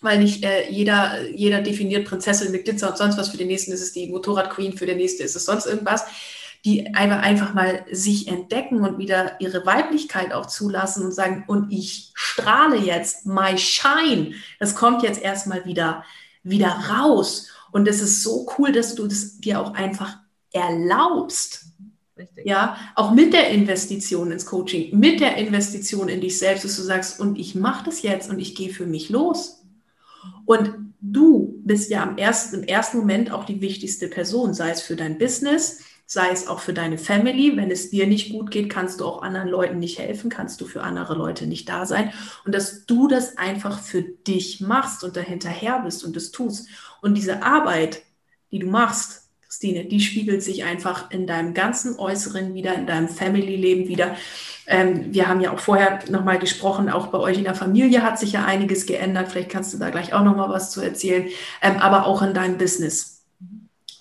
Weil 0.00 0.18
nicht 0.18 0.44
äh, 0.44 0.70
jeder, 0.70 1.28
jeder 1.30 1.60
definiert 1.60 2.06
Prinzessin 2.06 2.52
mit 2.52 2.64
Glitzer 2.64 2.90
und 2.90 2.98
sonst 2.98 3.18
was. 3.18 3.28
Für 3.28 3.36
den 3.36 3.48
nächsten 3.48 3.72
ist 3.72 3.82
es 3.82 3.92
die 3.92 4.08
Motorradqueen, 4.08 4.76
für 4.76 4.86
den 4.86 4.98
nächsten 4.98 5.22
ist 5.24 5.34
es 5.34 5.44
sonst 5.44 5.66
irgendwas 5.66 6.04
die 6.64 6.94
einfach, 6.94 7.22
einfach 7.22 7.54
mal 7.54 7.84
sich 7.90 8.28
entdecken 8.28 8.82
und 8.82 8.98
wieder 8.98 9.40
ihre 9.40 9.66
Weiblichkeit 9.66 10.32
auch 10.32 10.46
zulassen 10.46 11.04
und 11.04 11.12
sagen, 11.12 11.44
und 11.48 11.72
ich 11.72 12.12
strahle 12.14 12.76
jetzt, 12.76 13.26
my 13.26 13.58
shine, 13.58 14.34
das 14.60 14.76
kommt 14.76 15.02
jetzt 15.02 15.20
erstmal 15.20 15.64
wieder, 15.64 16.04
wieder 16.44 16.68
raus. 16.68 17.48
Und 17.72 17.88
es 17.88 18.00
ist 18.00 18.22
so 18.22 18.46
cool, 18.56 18.70
dass 18.70 18.94
du 18.94 19.08
das 19.08 19.38
dir 19.38 19.60
auch 19.60 19.74
einfach 19.74 20.18
erlaubst. 20.52 21.66
Richtig. 22.16 22.46
Ja, 22.46 22.76
auch 22.94 23.10
mit 23.10 23.32
der 23.32 23.48
Investition 23.50 24.30
ins 24.30 24.46
Coaching, 24.46 24.96
mit 24.96 25.18
der 25.20 25.38
Investition 25.38 26.08
in 26.08 26.20
dich 26.20 26.38
selbst, 26.38 26.64
dass 26.64 26.76
du 26.76 26.82
sagst, 26.82 27.18
und 27.18 27.38
ich 27.38 27.54
mache 27.54 27.86
das 27.86 28.02
jetzt 28.02 28.30
und 28.30 28.38
ich 28.38 28.54
gehe 28.54 28.70
für 28.70 28.86
mich 28.86 29.08
los. 29.08 29.64
Und 30.44 30.70
du 31.00 31.60
bist 31.64 31.90
ja 31.90 32.02
am 32.02 32.18
ersten, 32.18 32.60
im 32.60 32.62
ersten 32.62 32.98
Moment 32.98 33.32
auch 33.32 33.44
die 33.44 33.60
wichtigste 33.60 34.08
Person, 34.08 34.54
sei 34.54 34.70
es 34.70 34.82
für 34.82 34.94
dein 34.94 35.18
Business, 35.18 35.80
sei 36.06 36.30
es 36.30 36.48
auch 36.48 36.60
für 36.60 36.72
deine 36.72 36.98
Family. 36.98 37.56
Wenn 37.56 37.70
es 37.70 37.90
dir 37.90 38.06
nicht 38.06 38.32
gut 38.32 38.50
geht, 38.50 38.70
kannst 38.70 39.00
du 39.00 39.06
auch 39.06 39.22
anderen 39.22 39.48
Leuten 39.48 39.78
nicht 39.78 39.98
helfen, 39.98 40.30
kannst 40.30 40.60
du 40.60 40.66
für 40.66 40.82
andere 40.82 41.14
Leute 41.14 41.46
nicht 41.46 41.68
da 41.68 41.86
sein. 41.86 42.12
Und 42.44 42.54
dass 42.54 42.86
du 42.86 43.08
das 43.08 43.38
einfach 43.38 43.80
für 43.80 44.02
dich 44.02 44.60
machst 44.60 45.04
und 45.04 45.16
dahinterher 45.16 45.80
bist 45.80 46.04
und 46.04 46.16
es 46.16 46.30
tust. 46.30 46.68
Und 47.00 47.14
diese 47.14 47.42
Arbeit, 47.42 48.02
die 48.50 48.58
du 48.58 48.66
machst, 48.66 49.22
Christine, 49.52 49.84
die 49.84 50.00
spiegelt 50.00 50.42
sich 50.42 50.64
einfach 50.64 51.10
in 51.10 51.26
deinem 51.26 51.52
ganzen 51.52 51.98
Äußeren 51.98 52.54
wieder, 52.54 52.74
in 52.74 52.86
deinem 52.86 53.08
Family-Leben 53.08 53.86
wieder. 53.86 54.16
Ähm, 54.66 55.12
wir 55.12 55.28
haben 55.28 55.42
ja 55.42 55.52
auch 55.52 55.58
vorher 55.58 55.98
nochmal 56.08 56.38
gesprochen, 56.38 56.88
auch 56.88 57.08
bei 57.08 57.18
euch 57.18 57.36
in 57.36 57.44
der 57.44 57.54
Familie 57.54 58.02
hat 58.02 58.18
sich 58.18 58.32
ja 58.32 58.46
einiges 58.46 58.86
geändert. 58.86 59.30
Vielleicht 59.30 59.50
kannst 59.50 59.74
du 59.74 59.78
da 59.78 59.90
gleich 59.90 60.14
auch 60.14 60.24
nochmal 60.24 60.48
was 60.48 60.70
zu 60.70 60.80
erzählen, 60.80 61.28
ähm, 61.60 61.76
aber 61.76 62.06
auch 62.06 62.22
in 62.22 62.32
deinem 62.32 62.56
Business. 62.56 63.21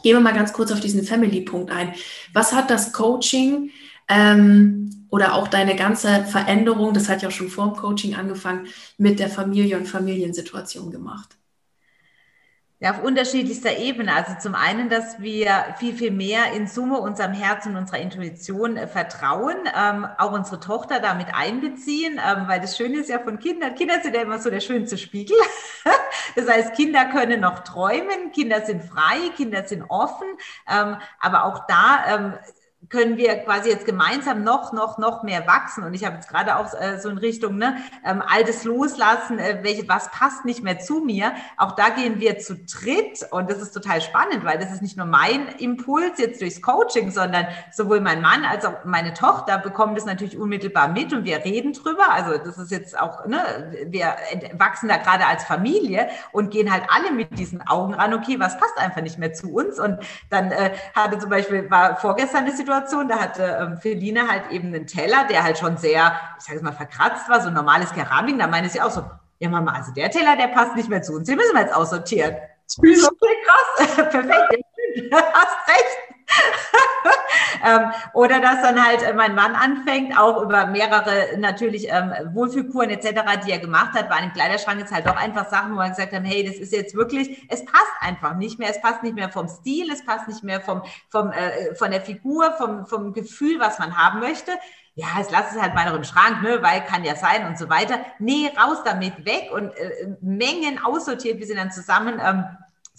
Gehen 0.03 0.15
wir 0.15 0.21
mal 0.21 0.33
ganz 0.33 0.53
kurz 0.53 0.71
auf 0.71 0.79
diesen 0.79 1.03
Family-Punkt 1.03 1.71
ein. 1.71 1.93
Was 2.33 2.53
hat 2.53 2.69
das 2.69 2.93
Coaching 2.93 3.71
ähm, 4.07 5.07
oder 5.09 5.35
auch 5.35 5.47
deine 5.47 5.75
ganze 5.75 6.23
Veränderung, 6.25 6.93
das 6.93 7.09
hat 7.09 7.21
ja 7.21 7.29
auch 7.29 7.33
schon 7.33 7.49
vor 7.49 7.67
dem 7.67 7.75
Coaching 7.75 8.15
angefangen, 8.15 8.67
mit 8.97 9.19
der 9.19 9.29
Familie 9.29 9.77
und 9.77 9.87
Familiensituation 9.87 10.91
gemacht? 10.91 11.37
Ja, 12.83 12.89
auf 12.93 13.03
unterschiedlichster 13.03 13.77
Ebene. 13.77 14.11
Also 14.11 14.33
zum 14.39 14.55
einen, 14.55 14.89
dass 14.89 15.19
wir 15.19 15.75
viel, 15.77 15.93
viel 15.93 16.09
mehr 16.09 16.53
in 16.53 16.65
Summe 16.65 16.97
unserem 16.99 17.31
Herz 17.31 17.67
und 17.67 17.75
unserer 17.75 17.99
Intuition 17.99 18.75
äh, 18.75 18.87
vertrauen, 18.87 19.55
ähm, 19.79 20.07
auch 20.17 20.31
unsere 20.31 20.59
Tochter 20.59 20.99
damit 20.99 21.27
einbeziehen, 21.31 22.13
ähm, 22.13 22.47
weil 22.47 22.59
das 22.59 22.75
Schöne 22.75 22.97
ist 22.97 23.09
ja 23.09 23.19
von 23.19 23.37
Kindern, 23.37 23.75
Kinder 23.75 24.01
sind 24.01 24.15
ja 24.15 24.23
immer 24.23 24.39
so 24.39 24.49
der 24.49 24.61
schönste 24.61 24.97
Spiegel. 24.97 25.37
das 26.35 26.49
heißt, 26.49 26.73
Kinder 26.73 27.05
können 27.05 27.41
noch 27.41 27.59
träumen, 27.59 28.31
Kinder 28.33 28.65
sind 28.65 28.83
frei, 28.83 29.29
Kinder 29.37 29.63
sind 29.67 29.83
offen, 29.83 30.27
ähm, 30.67 30.97
aber 31.19 31.45
auch 31.45 31.67
da 31.67 32.03
ähm, 32.07 32.33
können 32.91 33.17
wir 33.17 33.35
quasi 33.37 33.69
jetzt 33.69 33.85
gemeinsam 33.85 34.43
noch, 34.43 34.73
noch, 34.73 34.97
noch 34.97 35.23
mehr 35.23 35.47
wachsen. 35.47 35.83
Und 35.83 35.93
ich 35.93 36.05
habe 36.05 36.15
jetzt 36.15 36.29
gerade 36.29 36.57
auch 36.57 36.73
äh, 36.73 36.99
so 36.99 37.09
in 37.09 37.17
Richtung 37.17 37.57
ne, 37.57 37.77
ähm, 38.05 38.21
Altes 38.21 38.65
loslassen, 38.65 39.39
äh, 39.39 39.59
welche, 39.61 39.87
was 39.87 40.11
passt 40.11 40.45
nicht 40.45 40.61
mehr 40.61 40.79
zu 40.79 40.99
mir. 40.99 41.33
Auch 41.57 41.71
da 41.71 41.89
gehen 41.89 42.19
wir 42.19 42.37
zu 42.37 42.55
dritt 42.55 43.25
und 43.31 43.49
das 43.49 43.61
ist 43.61 43.71
total 43.71 44.01
spannend, 44.01 44.43
weil 44.43 44.59
das 44.59 44.71
ist 44.71 44.81
nicht 44.81 44.97
nur 44.97 45.05
mein 45.05 45.47
Impuls 45.57 46.19
jetzt 46.19 46.41
durchs 46.41 46.61
Coaching, 46.61 47.11
sondern 47.11 47.47
sowohl 47.71 48.01
mein 48.01 48.21
Mann 48.21 48.43
als 48.43 48.65
auch 48.65 48.83
meine 48.83 49.13
Tochter 49.13 49.57
bekommen 49.57 49.95
das 49.95 50.05
natürlich 50.05 50.37
unmittelbar 50.37 50.89
mit 50.89 51.13
und 51.13 51.23
wir 51.23 51.43
reden 51.45 51.73
drüber. 51.73 52.11
Also 52.11 52.37
das 52.37 52.57
ist 52.57 52.71
jetzt 52.71 52.99
auch, 52.99 53.25
ne, 53.25 53.41
wir 53.87 54.15
wachsen 54.53 54.89
da 54.89 54.97
gerade 54.97 55.25
als 55.25 55.45
Familie 55.45 56.09
und 56.33 56.51
gehen 56.51 56.71
halt 56.71 56.83
alle 56.89 57.11
mit 57.11 57.39
diesen 57.39 57.65
Augen 57.65 57.93
ran, 57.93 58.13
okay, 58.13 58.37
was 58.39 58.57
passt 58.57 58.77
einfach 58.77 59.01
nicht 59.01 59.17
mehr 59.17 59.33
zu 59.33 59.53
uns. 59.53 59.79
Und 59.79 59.99
dann 60.29 60.51
äh, 60.51 60.71
hatte 60.93 61.17
zum 61.19 61.29
Beispiel, 61.29 61.71
war 61.71 61.95
vorgestern 61.95 62.43
eine 62.43 62.55
Situation, 62.55 62.80
Situation, 62.81 63.07
da 63.07 63.19
hatte 63.19 63.43
ähm, 63.61 63.77
Feline 63.77 64.27
halt 64.27 64.51
eben 64.51 64.67
einen 64.67 64.87
Teller, 64.87 65.25
der 65.29 65.43
halt 65.43 65.57
schon 65.57 65.77
sehr, 65.77 66.13
ich 66.37 66.43
sage 66.43 66.57
es 66.57 66.63
mal, 66.63 66.71
verkratzt 66.71 67.29
war, 67.29 67.41
so 67.41 67.47
ein 67.47 67.53
normales 67.53 67.91
Keramik. 67.93 68.37
Da 68.39 68.47
meinte 68.47 68.69
sie 68.69 68.81
auch 68.81 68.91
so, 68.91 69.03
ja 69.39 69.49
Mama, 69.49 69.73
also 69.73 69.91
der 69.93 70.09
Teller, 70.09 70.35
der 70.35 70.47
passt 70.47 70.75
nicht 70.75 70.89
mehr 70.89 71.01
zu 71.01 71.13
uns, 71.13 71.27
den 71.27 71.37
müssen 71.37 71.53
wir 71.53 71.61
jetzt 71.61 71.75
aussortieren. 71.75 72.35
Ich 72.83 73.01
so, 73.01 73.07
okay, 73.07 73.35
krass, 73.45 73.95
perfekt, 74.09 74.65
hast 75.11 75.69
recht. 75.69 76.10
ähm, 77.65 77.91
oder 78.13 78.39
dass 78.39 78.61
dann 78.61 78.83
halt 78.83 79.03
äh, 79.03 79.13
mein 79.13 79.35
Mann 79.35 79.55
anfängt, 79.55 80.17
auch 80.17 80.41
über 80.41 80.67
mehrere 80.67 81.37
natürlich 81.37 81.87
ähm, 81.89 82.13
Wohlfühlkuren 82.33 82.89
etc., 82.89 83.21
die 83.45 83.51
er 83.51 83.59
gemacht 83.59 83.93
hat, 83.93 84.09
war 84.09 84.21
im 84.21 84.33
Kleiderschrank 84.33 84.79
jetzt 84.79 84.93
halt 84.93 85.07
doch 85.07 85.15
einfach 85.15 85.49
Sachen, 85.49 85.75
wo 85.75 85.79
er 85.79 85.89
gesagt 85.89 86.13
hat, 86.13 86.23
hey, 86.23 86.43
das 86.45 86.55
ist 86.55 86.73
jetzt 86.73 86.95
wirklich, 86.95 87.45
es 87.49 87.65
passt 87.65 87.91
einfach 87.99 88.35
nicht 88.35 88.59
mehr, 88.59 88.69
es 88.69 88.81
passt 88.81 89.03
nicht 89.03 89.15
mehr 89.15 89.29
vom 89.29 89.47
Stil, 89.47 89.91
es 89.91 90.05
passt 90.05 90.27
nicht 90.27 90.43
mehr 90.43 90.61
vom, 90.61 90.83
vom, 91.09 91.31
äh, 91.31 91.75
von 91.75 91.91
der 91.91 92.01
Figur, 92.01 92.53
vom, 92.57 92.85
vom 92.85 93.13
Gefühl, 93.13 93.59
was 93.59 93.79
man 93.79 93.97
haben 93.97 94.19
möchte 94.19 94.51
ja, 94.95 95.07
es 95.19 95.31
lass 95.31 95.53
es 95.55 95.61
halt 95.61 95.73
mal 95.73 95.85
noch 95.85 95.95
im 95.95 96.03
Schrank, 96.03 96.41
ne, 96.43 96.61
weil 96.61 96.81
kann 96.81 97.03
ja 97.03 97.15
sein 97.15 97.47
und 97.47 97.57
so 97.57 97.69
weiter. 97.69 97.99
Nee, 98.19 98.51
raus 98.57 98.79
damit, 98.83 99.25
weg 99.25 99.49
und 99.53 99.69
äh, 99.77 100.17
Mengen 100.21 100.83
aussortiert. 100.83 101.39
Wir 101.39 101.47
sind 101.47 101.57
dann 101.57 101.71
zusammen 101.71 102.19
ähm, 102.21 102.43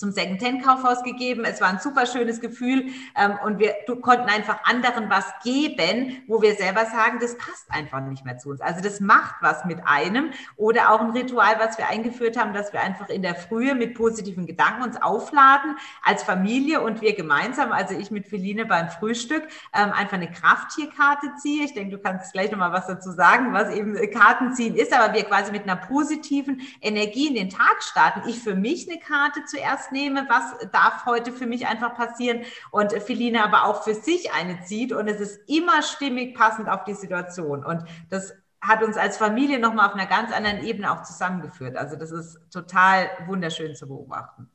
zum 0.03 0.11
Second-Hand-Kaufhaus 0.11 1.05
gegeben. 1.05 1.45
Es 1.45 1.61
war 1.61 1.69
ein 1.69 1.79
super 1.79 2.07
schönes 2.07 2.41
Gefühl 2.41 2.87
ähm, 3.17 3.39
und 3.45 3.61
wir 3.61 3.77
konnten 4.01 4.29
einfach 4.29 4.59
anderen 4.65 5.09
was 5.09 5.25
geben, 5.45 6.23
wo 6.27 6.43
wir 6.43 6.57
selber 6.57 6.87
sagen, 6.87 7.19
das 7.21 7.39
passt 7.39 7.71
einfach 7.71 8.01
nicht 8.01 8.25
mehr 8.25 8.37
zu 8.37 8.51
uns. 8.51 8.61
Also 8.61 8.83
das 8.83 8.99
macht 8.99 9.37
was 9.41 9.65
mit 9.65 9.79
einem 9.85 10.33
oder 10.57 10.91
auch 10.91 11.01
ein 11.01 11.11
Ritual, 11.11 11.55
was 11.61 11.79
wir 11.79 11.89
eingeführt 11.89 12.37
haben, 12.37 12.53
dass 12.53 12.73
wir 12.73 12.81
einfach 12.81 13.09
in 13.11 13.23
der 13.23 13.37
Frühe 13.37 13.77
mit 13.77 13.95
positiven 13.95 14.45
Gedanken 14.47 14.83
uns 14.83 15.01
aufladen 15.01 15.77
als 16.03 16.25
Familie 16.25 16.81
und 16.81 17.01
wir 17.01 17.15
gemeinsam, 17.15 17.71
also 17.71 17.97
ich 17.97 18.11
mit 18.11 18.27
Feline 18.27 18.67
beim 18.67 18.89
Frühstück, 18.89 19.45
ähm, 19.73 19.93
einfach 19.93 20.15
eine 20.15 20.33
Krafttierkarte 20.33 21.29
ziehe. 21.41 21.65
Ich 21.65 21.75
denke, 21.75 21.97
du 21.97 22.03
kannst 22.03 22.33
gleich 22.33 22.51
nochmal 22.51 22.73
was 22.73 22.89
dazu 22.89 23.13
sagen, 23.13 23.53
was 23.53 23.73
eben 23.73 23.95
Kartenziehen 24.11 24.75
ist, 24.75 24.93
aber 24.93 25.15
wir 25.15 25.23
quasi 25.23 25.53
mit 25.53 25.63
einer 25.63 25.77
positiven 25.77 26.61
Energie 26.81 27.29
in 27.29 27.37
den 27.37 27.51
Tag 27.51 27.83
starten. 27.83 28.29
Ich 28.29 28.41
für 28.41 28.57
mich 28.57 28.91
eine 28.91 28.99
Karte 28.99 29.45
zuerst 29.45 29.92
nehme, 29.93 30.27
was 30.29 30.71
darf 30.71 31.07
heute 31.07 31.33
für 31.33 31.47
mich 31.47 31.67
einfach 31.67 31.95
passieren 31.95 32.43
und 32.71 32.93
Feline 32.93 33.45
aber 33.45 33.65
auch 33.65 33.85
für 33.85 33.95
sich 33.95 34.33
eine 34.33 34.63
zieht 34.63 34.93
und 34.93 35.09
es 35.09 35.21
ist 35.21 35.49
immer 35.49 35.83
stimmig 35.83 36.35
passend 36.35 36.69
auf 36.69 36.85
die 36.85 36.95
Situation 36.95 37.65
und 37.65 37.85
das 38.11 38.35
hat 38.61 38.83
uns 38.83 38.97
als 38.97 39.17
Familie 39.17 39.59
nochmal 39.59 39.89
auf 39.89 39.95
einer 39.95 40.07
ganz 40.07 40.33
anderen 40.33 40.65
Ebene 40.65 40.93
auch 40.93 41.03
zusammengeführt. 41.03 41.77
Also 41.77 41.97
das 41.97 42.13
ist 42.13 42.39
total 42.51 43.11
wunderschön 43.27 43.75
zu 43.75 43.89
beobachten. 43.89 44.49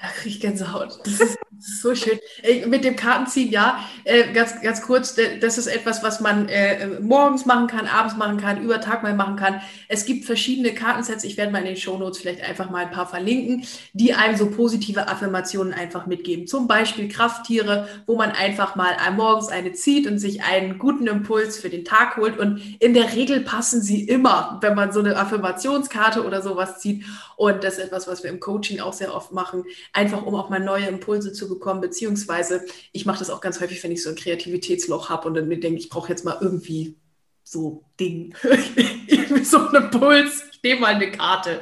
Da 0.00 0.08
kriege 0.08 0.28
ich 0.28 0.40
Gänsehaut. 0.40 1.00
Das 1.04 1.20
ist, 1.20 1.38
so 1.58 1.94
schön. 1.94 2.18
Äh, 2.42 2.66
mit 2.66 2.84
dem 2.84 2.96
Kartenziehen, 2.96 3.50
ja, 3.50 3.80
äh, 4.04 4.32
ganz, 4.32 4.60
ganz 4.60 4.82
kurz, 4.82 5.16
das 5.40 5.58
ist 5.58 5.66
etwas, 5.66 6.02
was 6.02 6.20
man 6.20 6.48
äh, 6.48 6.86
morgens 7.00 7.46
machen 7.46 7.66
kann, 7.66 7.86
abends 7.86 8.16
machen 8.16 8.36
kann, 8.36 8.62
über 8.62 8.80
Tag 8.80 9.02
mal 9.02 9.14
machen 9.14 9.36
kann. 9.36 9.60
Es 9.88 10.04
gibt 10.04 10.24
verschiedene 10.24 10.74
Kartensets. 10.74 11.24
Ich 11.24 11.36
werde 11.36 11.52
mal 11.52 11.60
in 11.60 11.66
den 11.66 11.76
Shownotes 11.76 12.18
vielleicht 12.18 12.42
einfach 12.42 12.70
mal 12.70 12.84
ein 12.84 12.90
paar 12.90 13.06
verlinken, 13.06 13.64
die 13.92 14.14
einem 14.14 14.36
so 14.36 14.50
positive 14.50 15.08
Affirmationen 15.08 15.72
einfach 15.72 16.06
mitgeben. 16.06 16.46
Zum 16.46 16.68
Beispiel 16.68 17.08
Krafttiere, 17.08 17.88
wo 18.06 18.16
man 18.16 18.32
einfach 18.32 18.76
mal 18.76 18.96
morgens 19.16 19.48
eine 19.48 19.72
zieht 19.72 20.06
und 20.06 20.18
sich 20.18 20.42
einen 20.42 20.78
guten 20.78 21.06
Impuls 21.06 21.58
für 21.58 21.70
den 21.70 21.84
Tag 21.84 22.16
holt. 22.16 22.38
Und 22.38 22.60
in 22.80 22.94
der 22.94 23.14
Regel 23.14 23.40
passen 23.40 23.80
sie 23.80 24.02
immer, 24.02 24.58
wenn 24.60 24.74
man 24.74 24.92
so 24.92 25.00
eine 25.00 25.16
Affirmationskarte 25.16 26.24
oder 26.24 26.42
sowas 26.42 26.78
zieht. 26.80 27.04
Und 27.36 27.64
das 27.64 27.74
ist 27.74 27.84
etwas, 27.84 28.08
was 28.08 28.22
wir 28.22 28.30
im 28.30 28.40
Coaching 28.40 28.80
auch 28.80 28.92
sehr 28.92 29.14
oft 29.14 29.32
machen 29.32 29.64
einfach 29.92 30.24
um 30.24 30.34
auch 30.34 30.50
mal 30.50 30.60
neue 30.60 30.86
Impulse 30.86 31.32
zu 31.32 31.48
bekommen, 31.48 31.80
beziehungsweise 31.80 32.64
ich 32.92 33.06
mache 33.06 33.18
das 33.18 33.30
auch 33.30 33.40
ganz 33.40 33.60
häufig, 33.60 33.82
wenn 33.82 33.92
ich 33.92 34.02
so 34.02 34.10
ein 34.10 34.16
Kreativitätsloch 34.16 35.08
habe 35.10 35.28
und 35.28 35.34
dann 35.34 35.48
mir 35.48 35.60
denke, 35.60 35.78
ich 35.78 35.88
brauche 35.88 36.08
jetzt 36.08 36.24
mal 36.24 36.38
irgendwie 36.40 36.96
so 37.42 37.84
Ding, 38.00 38.34
so 39.44 39.68
einen 39.68 39.84
Impuls, 39.84 40.42
ich 40.52 40.62
nehme 40.64 40.80
mal 40.80 40.94
eine 40.94 41.12
Karte. 41.12 41.60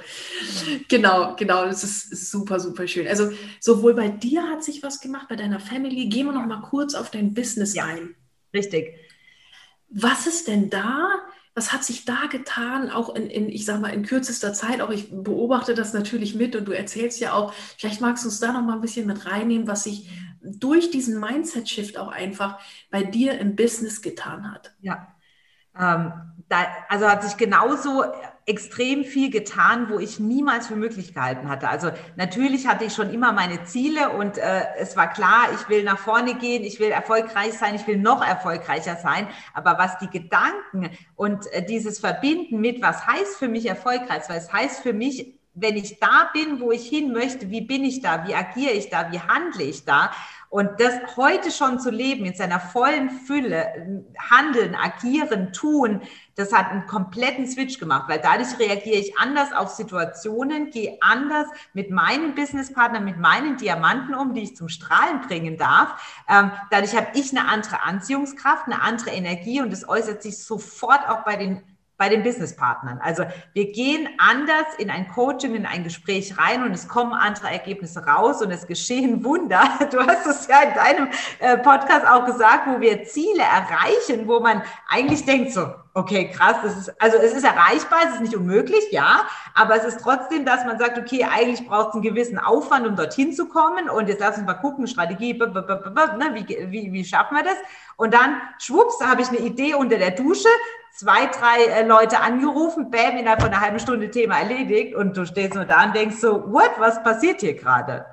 Genau, 0.88 1.36
genau, 1.36 1.66
das 1.66 1.84
ist 1.84 2.30
super, 2.30 2.58
super 2.58 2.86
schön. 2.86 3.06
Also 3.06 3.30
sowohl 3.60 3.92
bei 3.92 4.08
dir 4.08 4.48
hat 4.48 4.64
sich 4.64 4.82
was 4.82 5.00
gemacht, 5.00 5.28
bei 5.28 5.36
deiner 5.36 5.60
Family. 5.60 6.08
Gehen 6.08 6.26
wir 6.26 6.32
noch 6.32 6.46
mal 6.46 6.62
kurz 6.62 6.94
auf 6.94 7.10
dein 7.10 7.34
Business 7.34 7.74
ja, 7.74 7.84
ein. 7.84 8.14
Richtig. 8.54 8.96
Was 9.90 10.26
ist 10.26 10.48
denn 10.48 10.70
da 10.70 11.20
was 11.54 11.72
hat 11.72 11.84
sich 11.84 12.04
da 12.04 12.26
getan, 12.26 12.90
auch 12.90 13.14
in, 13.14 13.28
in, 13.28 13.48
ich 13.48 13.64
sag 13.64 13.80
mal, 13.80 13.88
in 13.90 14.04
kürzester 14.04 14.52
Zeit? 14.52 14.80
Auch 14.80 14.90
ich 14.90 15.10
beobachte 15.10 15.74
das 15.74 15.92
natürlich 15.92 16.34
mit 16.34 16.56
und 16.56 16.66
du 16.66 16.72
erzählst 16.72 17.20
ja 17.20 17.32
auch, 17.32 17.52
vielleicht 17.78 18.00
magst 18.00 18.24
du 18.24 18.28
uns 18.28 18.40
da 18.40 18.52
noch 18.52 18.62
mal 18.62 18.74
ein 18.74 18.80
bisschen 18.80 19.06
mit 19.06 19.26
reinnehmen, 19.26 19.68
was 19.68 19.84
sich 19.84 20.10
durch 20.42 20.90
diesen 20.90 21.20
Mindset-Shift 21.20 21.96
auch 21.96 22.08
einfach 22.08 22.58
bei 22.90 23.02
dir 23.04 23.38
im 23.38 23.56
Business 23.56 24.02
getan 24.02 24.52
hat. 24.52 24.74
Ja, 24.80 25.14
ähm, 25.78 26.12
da, 26.48 26.66
also 26.88 27.08
hat 27.08 27.22
sich 27.22 27.36
genauso 27.36 28.04
extrem 28.46 29.04
viel 29.04 29.30
getan, 29.30 29.88
wo 29.88 29.98
ich 29.98 30.20
niemals 30.20 30.66
für 30.66 30.76
möglich 30.76 31.14
gehalten 31.14 31.48
hatte. 31.48 31.68
Also 31.68 31.90
natürlich 32.16 32.66
hatte 32.66 32.84
ich 32.84 32.94
schon 32.94 33.12
immer 33.12 33.32
meine 33.32 33.64
Ziele 33.64 34.10
und 34.10 34.36
äh, 34.36 34.64
es 34.78 34.96
war 34.96 35.10
klar, 35.10 35.46
ich 35.54 35.68
will 35.70 35.82
nach 35.82 35.98
vorne 35.98 36.34
gehen, 36.34 36.62
ich 36.62 36.78
will 36.78 36.90
erfolgreich 36.90 37.54
sein, 37.54 37.74
ich 37.74 37.86
will 37.86 37.96
noch 37.96 38.26
erfolgreicher 38.26 38.96
sein. 38.96 39.28
Aber 39.54 39.78
was 39.78 39.98
die 39.98 40.10
Gedanken 40.10 40.90
und 41.16 41.50
äh, 41.52 41.64
dieses 41.64 42.00
Verbinden 42.00 42.60
mit, 42.60 42.82
was 42.82 43.06
heißt 43.06 43.36
für 43.36 43.48
mich 43.48 43.66
erfolgreich, 43.66 44.24
was 44.28 44.52
heißt 44.52 44.82
für 44.82 44.92
mich, 44.92 45.34
wenn 45.54 45.76
ich 45.76 45.98
da 45.98 46.30
bin, 46.34 46.60
wo 46.60 46.70
ich 46.70 46.86
hin 46.86 47.12
möchte, 47.12 47.48
wie 47.48 47.62
bin 47.62 47.84
ich 47.84 48.02
da, 48.02 48.26
wie 48.26 48.34
agiere 48.34 48.72
ich 48.72 48.90
da, 48.90 49.10
wie 49.10 49.20
handle 49.20 49.62
ich 49.62 49.84
da? 49.84 50.10
Und 50.54 50.78
das 50.78 51.16
heute 51.16 51.50
schon 51.50 51.80
zu 51.80 51.90
leben, 51.90 52.24
in 52.26 52.34
seiner 52.36 52.60
vollen 52.60 53.10
Fülle, 53.10 54.04
handeln, 54.30 54.76
agieren, 54.76 55.52
tun, 55.52 56.00
das 56.36 56.52
hat 56.52 56.70
einen 56.70 56.86
kompletten 56.86 57.48
Switch 57.48 57.80
gemacht, 57.80 58.04
weil 58.08 58.20
dadurch 58.20 58.56
reagiere 58.60 59.00
ich 59.00 59.18
anders 59.18 59.52
auf 59.52 59.70
Situationen, 59.70 60.70
gehe 60.70 60.96
anders 61.00 61.48
mit 61.72 61.90
meinen 61.90 62.36
Businesspartnern, 62.36 63.04
mit 63.04 63.18
meinen 63.18 63.56
Diamanten 63.56 64.14
um, 64.14 64.32
die 64.32 64.42
ich 64.42 64.54
zum 64.54 64.68
Strahlen 64.68 65.22
bringen 65.22 65.56
darf. 65.56 66.24
Ähm, 66.28 66.52
dadurch 66.70 66.94
habe 66.94 67.08
ich 67.14 67.36
eine 67.36 67.48
andere 67.48 67.82
Anziehungskraft, 67.82 68.66
eine 68.66 68.80
andere 68.80 69.10
Energie 69.10 69.60
und 69.60 69.72
das 69.72 69.88
äußert 69.88 70.22
sich 70.22 70.38
sofort 70.38 71.08
auch 71.08 71.24
bei 71.24 71.34
den 71.34 71.64
bei 71.96 72.08
den 72.08 72.22
Businesspartnern. 72.22 72.98
Also 73.00 73.24
wir 73.52 73.72
gehen 73.72 74.08
anders 74.18 74.66
in 74.78 74.90
ein 74.90 75.08
Coaching, 75.08 75.54
in 75.54 75.66
ein 75.66 75.84
Gespräch 75.84 76.36
rein 76.38 76.64
und 76.64 76.72
es 76.72 76.88
kommen 76.88 77.12
andere 77.12 77.50
Ergebnisse 77.50 78.04
raus 78.04 78.42
und 78.42 78.50
es 78.50 78.66
geschehen 78.66 79.24
Wunder. 79.24 79.62
Du 79.90 80.00
hast 80.00 80.26
es 80.26 80.46
ja 80.48 80.62
in 80.62 80.74
deinem 80.74 81.08
äh, 81.38 81.56
Podcast 81.58 82.06
auch 82.06 82.26
gesagt, 82.26 82.66
wo 82.66 82.80
wir 82.80 83.04
Ziele 83.04 83.42
erreichen, 83.42 84.26
wo 84.26 84.40
man 84.40 84.62
eigentlich 84.88 85.24
denkt 85.24 85.52
so, 85.52 85.72
okay, 85.94 86.28
krass, 86.30 86.56
das 86.62 86.76
ist, 86.76 87.00
also 87.00 87.16
es 87.18 87.32
ist 87.32 87.44
erreichbar, 87.44 88.00
es 88.08 88.14
ist 88.14 88.20
nicht 88.20 88.36
unmöglich, 88.36 88.90
ja, 88.90 89.26
aber 89.54 89.76
es 89.76 89.84
ist 89.84 90.00
trotzdem, 90.00 90.44
dass 90.44 90.64
man 90.64 90.78
sagt, 90.78 90.98
okay, 90.98 91.24
eigentlich 91.24 91.66
braucht 91.66 91.90
es 91.90 91.94
einen 91.94 92.02
gewissen 92.02 92.38
Aufwand, 92.38 92.86
um 92.86 92.96
dorthin 92.96 93.32
zu 93.32 93.48
kommen 93.48 93.88
und 93.88 94.08
jetzt 94.08 94.20
lassen 94.20 94.40
wir 94.40 94.54
mal 94.54 94.60
gucken, 94.60 94.88
Strategie, 94.88 95.34
ne, 95.34 96.34
wie, 96.34 96.70
wie, 96.70 96.92
wie 96.92 97.04
schaffen 97.04 97.36
wir 97.36 97.44
das? 97.44 97.56
Und 97.96 98.12
dann, 98.12 98.40
schwupps, 98.58 99.00
habe 99.04 99.22
ich 99.22 99.28
eine 99.28 99.38
Idee 99.38 99.74
unter 99.74 99.96
der 99.96 100.10
Dusche, 100.10 100.48
zwei, 100.92 101.26
drei 101.26 101.64
äh, 101.66 101.86
Leute 101.86 102.20
angerufen, 102.20 102.90
bam, 102.90 103.16
innerhalb 103.16 103.42
von 103.42 103.52
einer 103.52 103.60
halben 103.60 103.78
Stunde 103.78 104.10
Thema 104.10 104.40
erledigt 104.40 104.96
und 104.96 105.16
du 105.16 105.24
stehst 105.24 105.54
nur 105.54 105.64
da 105.64 105.84
und 105.84 105.94
denkst 105.94 106.16
so, 106.16 106.52
what, 106.52 106.72
was 106.78 107.02
passiert 107.04 107.40
hier 107.40 107.54
gerade? 107.54 108.04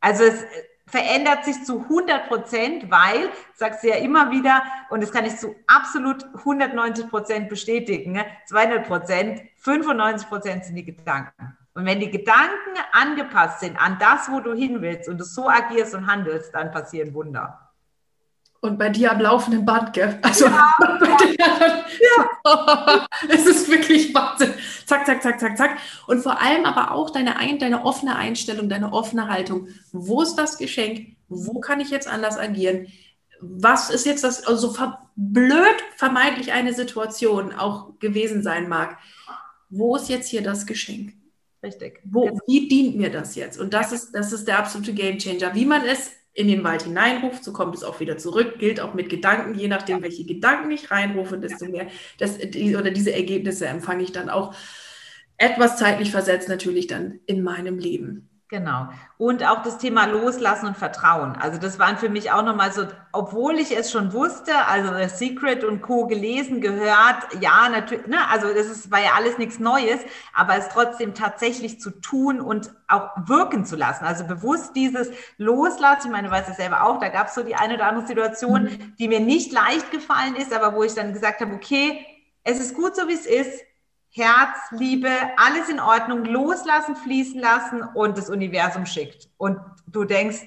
Also 0.00 0.24
es 0.24 0.42
verändert 0.90 1.44
sich 1.44 1.62
zu 1.64 1.82
100 1.82 2.28
Prozent, 2.28 2.90
weil, 2.90 3.30
sagst 3.54 3.82
du 3.82 3.88
ja 3.88 3.96
immer 3.96 4.30
wieder, 4.30 4.62
und 4.90 5.02
das 5.02 5.12
kann 5.12 5.24
ich 5.24 5.36
zu 5.36 5.54
absolut 5.66 6.24
190 6.34 7.08
Prozent 7.08 7.48
bestätigen, 7.48 8.20
200 8.46 8.86
Prozent, 8.86 9.42
95 9.58 10.28
Prozent 10.28 10.64
sind 10.64 10.74
die 10.74 10.84
Gedanken. 10.84 11.56
Und 11.74 11.86
wenn 11.86 12.00
die 12.00 12.10
Gedanken 12.10 12.76
angepasst 12.92 13.60
sind 13.60 13.80
an 13.80 13.96
das, 14.00 14.30
wo 14.30 14.40
du 14.40 14.52
hin 14.52 14.82
willst 14.82 15.08
und 15.08 15.18
du 15.18 15.24
so 15.24 15.48
agierst 15.48 15.94
und 15.94 16.06
handelst, 16.06 16.54
dann 16.54 16.72
passieren 16.72 17.14
Wunder. 17.14 17.70
Und 18.60 18.78
bei 18.78 18.90
dir 18.90 19.12
am 19.12 19.20
laufenden 19.20 19.64
Band, 19.64 19.92
gell? 19.92 20.18
Also 20.22 20.46
ja, 20.46 20.70
ja. 21.38 21.46
ja. 21.58 22.29
es 23.28 23.46
ist 23.46 23.68
wirklich 23.68 24.14
Wahnsinn. 24.14 24.54
Zack, 24.86 25.06
zack, 25.06 25.22
zack, 25.22 25.40
zack, 25.40 25.56
zack. 25.56 25.78
Und 26.06 26.22
vor 26.22 26.40
allem 26.40 26.64
aber 26.64 26.92
auch 26.92 27.10
deine, 27.10 27.36
ein, 27.36 27.58
deine 27.58 27.84
offene 27.84 28.16
Einstellung, 28.16 28.68
deine 28.68 28.92
offene 28.92 29.28
Haltung. 29.28 29.68
Wo 29.92 30.22
ist 30.22 30.36
das 30.36 30.58
Geschenk? 30.58 31.16
Wo 31.28 31.60
kann 31.60 31.80
ich 31.80 31.90
jetzt 31.90 32.08
anders 32.08 32.38
agieren? 32.38 32.88
Was 33.40 33.90
ist 33.90 34.06
jetzt 34.06 34.24
das, 34.24 34.44
also 34.44 34.68
so 34.68 34.92
blöd 35.16 35.76
vermeintlich 35.96 36.52
eine 36.52 36.74
Situation 36.74 37.52
auch 37.52 37.98
gewesen 37.98 38.42
sein 38.42 38.68
mag? 38.68 38.98
Wo 39.68 39.96
ist 39.96 40.08
jetzt 40.08 40.28
hier 40.28 40.42
das 40.42 40.66
Geschenk? 40.66 41.14
Richtig. 41.62 42.00
Wo, 42.04 42.40
wie 42.46 42.68
dient 42.68 42.96
mir 42.96 43.10
das 43.10 43.34
jetzt? 43.34 43.58
Und 43.58 43.74
das 43.74 43.92
ist, 43.92 44.12
das 44.12 44.32
ist 44.32 44.48
der 44.48 44.58
absolute 44.58 44.94
Gamechanger. 44.94 45.54
Wie 45.54 45.66
man 45.66 45.84
es 45.84 46.10
in 46.32 46.48
den 46.48 46.64
Wald 46.64 46.82
hineinruft, 46.82 47.44
so 47.44 47.52
kommt 47.52 47.74
es 47.74 47.84
auch 47.84 48.00
wieder 48.00 48.16
zurück, 48.16 48.58
gilt 48.58 48.80
auch 48.80 48.94
mit 48.94 49.08
Gedanken, 49.10 49.58
je 49.58 49.68
nachdem, 49.68 50.02
welche 50.02 50.24
Gedanken 50.24 50.70
ich 50.70 50.90
reinrufe, 50.90 51.38
desto 51.38 51.66
mehr, 51.66 51.88
das, 52.18 52.38
die, 52.38 52.76
oder 52.76 52.90
diese 52.90 53.12
Ergebnisse 53.12 53.66
empfange 53.66 54.04
ich 54.04 54.12
dann 54.12 54.30
auch 54.30 54.54
etwas 55.36 55.78
zeitlich 55.78 56.10
versetzt 56.10 56.48
natürlich 56.48 56.86
dann 56.86 57.20
in 57.26 57.42
meinem 57.42 57.78
Leben. 57.78 58.29
Genau. 58.50 58.88
Und 59.16 59.44
auch 59.46 59.62
das 59.62 59.78
Thema 59.78 60.06
Loslassen 60.06 60.66
und 60.66 60.76
Vertrauen. 60.76 61.36
Also 61.40 61.60
das 61.60 61.78
waren 61.78 61.98
für 61.98 62.08
mich 62.08 62.32
auch 62.32 62.42
nochmal 62.42 62.72
so, 62.72 62.84
obwohl 63.12 63.60
ich 63.60 63.70
es 63.70 63.92
schon 63.92 64.12
wusste, 64.12 64.66
also 64.66 64.92
The 64.92 65.08
Secret 65.08 65.62
und 65.62 65.82
Co. 65.82 66.08
gelesen, 66.08 66.60
gehört, 66.60 67.28
ja, 67.40 67.68
natürlich, 67.68 68.08
ne, 68.08 68.28
also 68.28 68.48
das 68.52 68.66
ist, 68.66 68.90
war 68.90 68.98
ja 68.98 69.10
alles 69.16 69.38
nichts 69.38 69.60
Neues, 69.60 70.00
aber 70.34 70.56
es 70.56 70.68
trotzdem 70.68 71.14
tatsächlich 71.14 71.80
zu 71.80 71.90
tun 71.90 72.40
und 72.40 72.72
auch 72.88 73.10
wirken 73.24 73.64
zu 73.64 73.76
lassen. 73.76 74.04
Also 74.04 74.24
bewusst 74.24 74.74
dieses 74.74 75.10
Loslassen, 75.38 76.08
ich 76.08 76.12
meine, 76.12 76.26
du 76.26 76.34
weißt 76.34 76.50
es 76.50 76.56
selber 76.56 76.82
auch, 76.82 76.98
da 76.98 77.08
gab 77.08 77.28
es 77.28 77.36
so 77.36 77.44
die 77.44 77.54
eine 77.54 77.74
oder 77.74 77.86
andere 77.86 78.08
Situation, 78.08 78.64
mhm. 78.64 78.96
die 78.98 79.06
mir 79.06 79.20
nicht 79.20 79.52
leicht 79.52 79.92
gefallen 79.92 80.34
ist, 80.34 80.52
aber 80.52 80.74
wo 80.74 80.82
ich 80.82 80.94
dann 80.94 81.12
gesagt 81.12 81.40
habe, 81.40 81.54
okay, 81.54 82.04
es 82.42 82.58
ist 82.58 82.74
gut 82.74 82.96
so, 82.96 83.06
wie 83.06 83.14
es 83.14 83.26
ist 83.26 83.62
Herz, 84.12 84.58
Liebe, 84.70 85.10
alles 85.36 85.68
in 85.68 85.80
Ordnung, 85.80 86.24
loslassen, 86.24 86.96
fließen 86.96 87.40
lassen 87.40 87.82
und 87.94 88.18
das 88.18 88.28
Universum 88.28 88.86
schickt. 88.86 89.28
Und 89.36 89.58
du 89.86 90.04
denkst, 90.04 90.40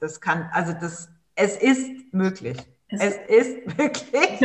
das 0.00 0.20
kann, 0.20 0.48
also 0.52 0.72
das, 0.72 1.08
es 1.34 1.56
ist 1.56 1.90
möglich. 2.12 2.58
Es, 2.88 3.00
es 3.02 3.48
ist 3.48 3.78
wirklich. 3.78 4.40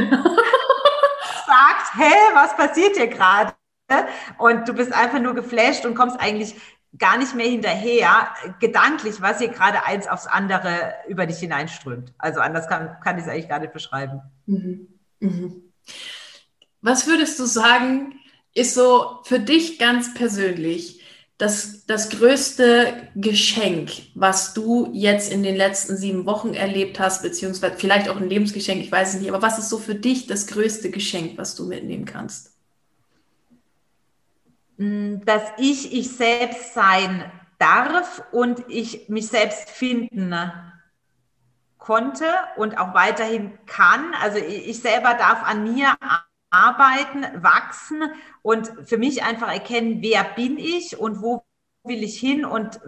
sagt, 1.49 1.95
hä, 1.95 2.13
was 2.33 2.55
passiert 2.55 2.95
hier 2.95 3.07
gerade? 3.07 3.53
Und 4.37 4.67
du 4.67 4.73
bist 4.73 4.93
einfach 4.93 5.19
nur 5.19 5.33
geflasht 5.33 5.85
und 5.85 5.95
kommst 5.95 6.19
eigentlich 6.19 6.55
gar 6.97 7.17
nicht 7.17 7.35
mehr 7.35 7.47
hinterher, 7.47 8.29
gedanklich, 8.59 9.21
was 9.21 9.39
hier 9.39 9.49
gerade 9.49 9.85
eins 9.85 10.07
aufs 10.07 10.27
andere 10.27 10.93
über 11.07 11.25
dich 11.25 11.39
hineinströmt. 11.39 12.13
Also 12.17 12.39
anders 12.39 12.67
kann, 12.67 12.97
kann 13.03 13.17
ich 13.17 13.23
es 13.23 13.29
eigentlich 13.29 13.49
gar 13.49 13.59
nicht 13.59 13.73
beschreiben. 13.73 14.21
Mhm. 14.45 14.87
Mhm. 15.19 15.73
Was 16.81 17.07
würdest 17.07 17.37
du 17.39 17.45
sagen, 17.45 18.18
ist 18.53 18.73
so 18.73 19.19
für 19.23 19.39
dich 19.39 19.79
ganz 19.79 20.13
persönlich 20.13 21.01
das, 21.39 21.85
das 21.85 22.09
größte 22.09 23.07
Geschenk, 23.15 23.91
was 24.13 24.53
du 24.53 24.89
jetzt 24.91 25.31
in 25.31 25.41
den 25.41 25.55
letzten 25.55 25.95
sieben 25.95 26.25
Wochen 26.25 26.53
erlebt 26.53 26.99
hast, 26.99 27.21
beziehungsweise 27.21 27.77
vielleicht 27.77 28.09
auch 28.09 28.17
ein 28.17 28.27
Lebensgeschenk, 28.27 28.81
ich 28.81 28.91
weiß 28.91 29.13
es 29.13 29.21
nicht, 29.21 29.29
aber 29.29 29.41
was 29.41 29.57
ist 29.57 29.69
so 29.69 29.77
für 29.77 29.95
dich 29.95 30.27
das 30.27 30.47
größte 30.47 30.91
Geschenk, 30.91 31.37
was 31.37 31.55
du 31.55 31.65
mitnehmen 31.65 32.03
kannst? 32.03 32.51
Mm, 34.77 35.21
dass 35.25 35.43
ich 35.57 35.93
ich 35.93 36.09
selbst 36.09 36.73
sein 36.73 37.31
darf 37.57 38.23
und 38.33 38.63
ich 38.67 39.07
mich 39.07 39.27
selbst 39.27 39.69
finden 39.69 40.33
konnte 41.77 42.25
und 42.57 42.77
auch 42.77 42.93
weiterhin 42.93 43.57
kann. 43.65 44.13
Also 44.21 44.39
ich 44.39 44.79
selber 44.81 45.13
darf 45.13 45.43
an 45.43 45.73
mir 45.73 45.95
arbeiten, 46.51 47.25
wachsen 47.43 48.03
und 48.41 48.71
für 48.85 48.97
mich 48.97 49.23
einfach 49.23 49.51
erkennen, 49.51 50.01
wer 50.01 50.23
bin 50.23 50.57
ich 50.57 50.97
und 50.97 51.21
wo 51.21 51.43
will 51.83 52.03
ich 52.03 52.19
hin 52.19 52.45
und 52.45 52.79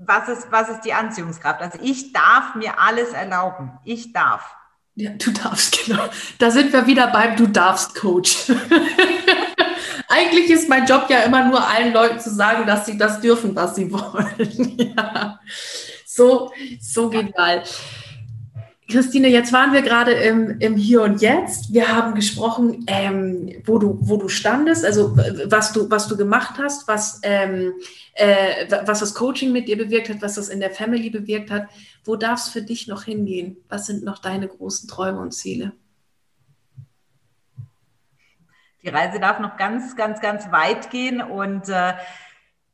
was 0.00 0.28
ist, 0.28 0.50
was 0.50 0.68
ist 0.68 0.80
die 0.80 0.94
Anziehungskraft. 0.94 1.60
Also 1.60 1.78
ich 1.82 2.12
darf 2.12 2.54
mir 2.54 2.80
alles 2.80 3.10
erlauben. 3.10 3.78
Ich 3.84 4.12
darf. 4.12 4.56
Ja, 4.94 5.10
du 5.10 5.30
darfst, 5.30 5.84
genau. 5.84 6.08
Da 6.38 6.50
sind 6.50 6.72
wir 6.72 6.86
wieder 6.86 7.08
beim 7.08 7.36
Du 7.36 7.46
darfst 7.46 7.94
Coach. 7.94 8.50
Eigentlich 10.08 10.50
ist 10.50 10.68
mein 10.68 10.86
Job 10.86 11.06
ja 11.08 11.20
immer 11.20 11.44
nur 11.44 11.66
allen 11.66 11.92
Leuten 11.92 12.18
zu 12.18 12.30
sagen, 12.30 12.66
dass 12.66 12.86
sie 12.86 12.98
das 12.98 13.20
dürfen, 13.20 13.54
was 13.54 13.76
sie 13.76 13.92
wollen. 13.92 14.94
ja. 14.96 15.38
So, 16.04 16.52
so 16.80 17.08
genial. 17.08 17.62
Christine, 18.90 19.28
jetzt 19.28 19.52
waren 19.52 19.72
wir 19.72 19.82
gerade 19.82 20.12
im, 20.12 20.58
im, 20.60 20.76
Hier 20.76 21.02
und 21.02 21.22
Jetzt. 21.22 21.72
Wir 21.72 21.94
haben 21.96 22.14
gesprochen, 22.14 22.84
ähm, 22.86 23.62
wo, 23.64 23.78
du, 23.78 23.98
wo 24.00 24.16
du 24.16 24.28
standest, 24.28 24.84
also 24.84 25.16
was 25.46 25.72
du, 25.72 25.90
was 25.90 26.08
du 26.08 26.16
gemacht 26.16 26.56
hast, 26.58 26.86
was, 26.88 27.20
ähm, 27.22 27.72
äh, 28.14 28.66
was 28.84 29.00
das 29.00 29.14
Coaching 29.14 29.52
mit 29.52 29.68
dir 29.68 29.78
bewirkt 29.78 30.08
hat, 30.10 30.20
was 30.20 30.34
das 30.34 30.48
in 30.48 30.60
der 30.60 30.70
Family 30.70 31.08
bewirkt 31.10 31.50
hat. 31.50 31.68
Wo 32.04 32.16
darf 32.16 32.40
es 32.40 32.48
für 32.48 32.62
dich 32.62 32.86
noch 32.86 33.04
hingehen? 33.04 33.56
Was 33.68 33.86
sind 33.86 34.04
noch 34.04 34.18
deine 34.18 34.48
großen 34.48 34.88
Träume 34.88 35.20
und 35.20 35.32
Ziele? 35.32 35.72
Die 38.82 38.88
Reise 38.88 39.20
darf 39.20 39.40
noch 39.40 39.56
ganz, 39.56 39.96
ganz, 39.96 40.20
ganz 40.20 40.50
weit 40.50 40.90
gehen 40.90 41.20
und 41.20 41.68
äh, 41.68 41.92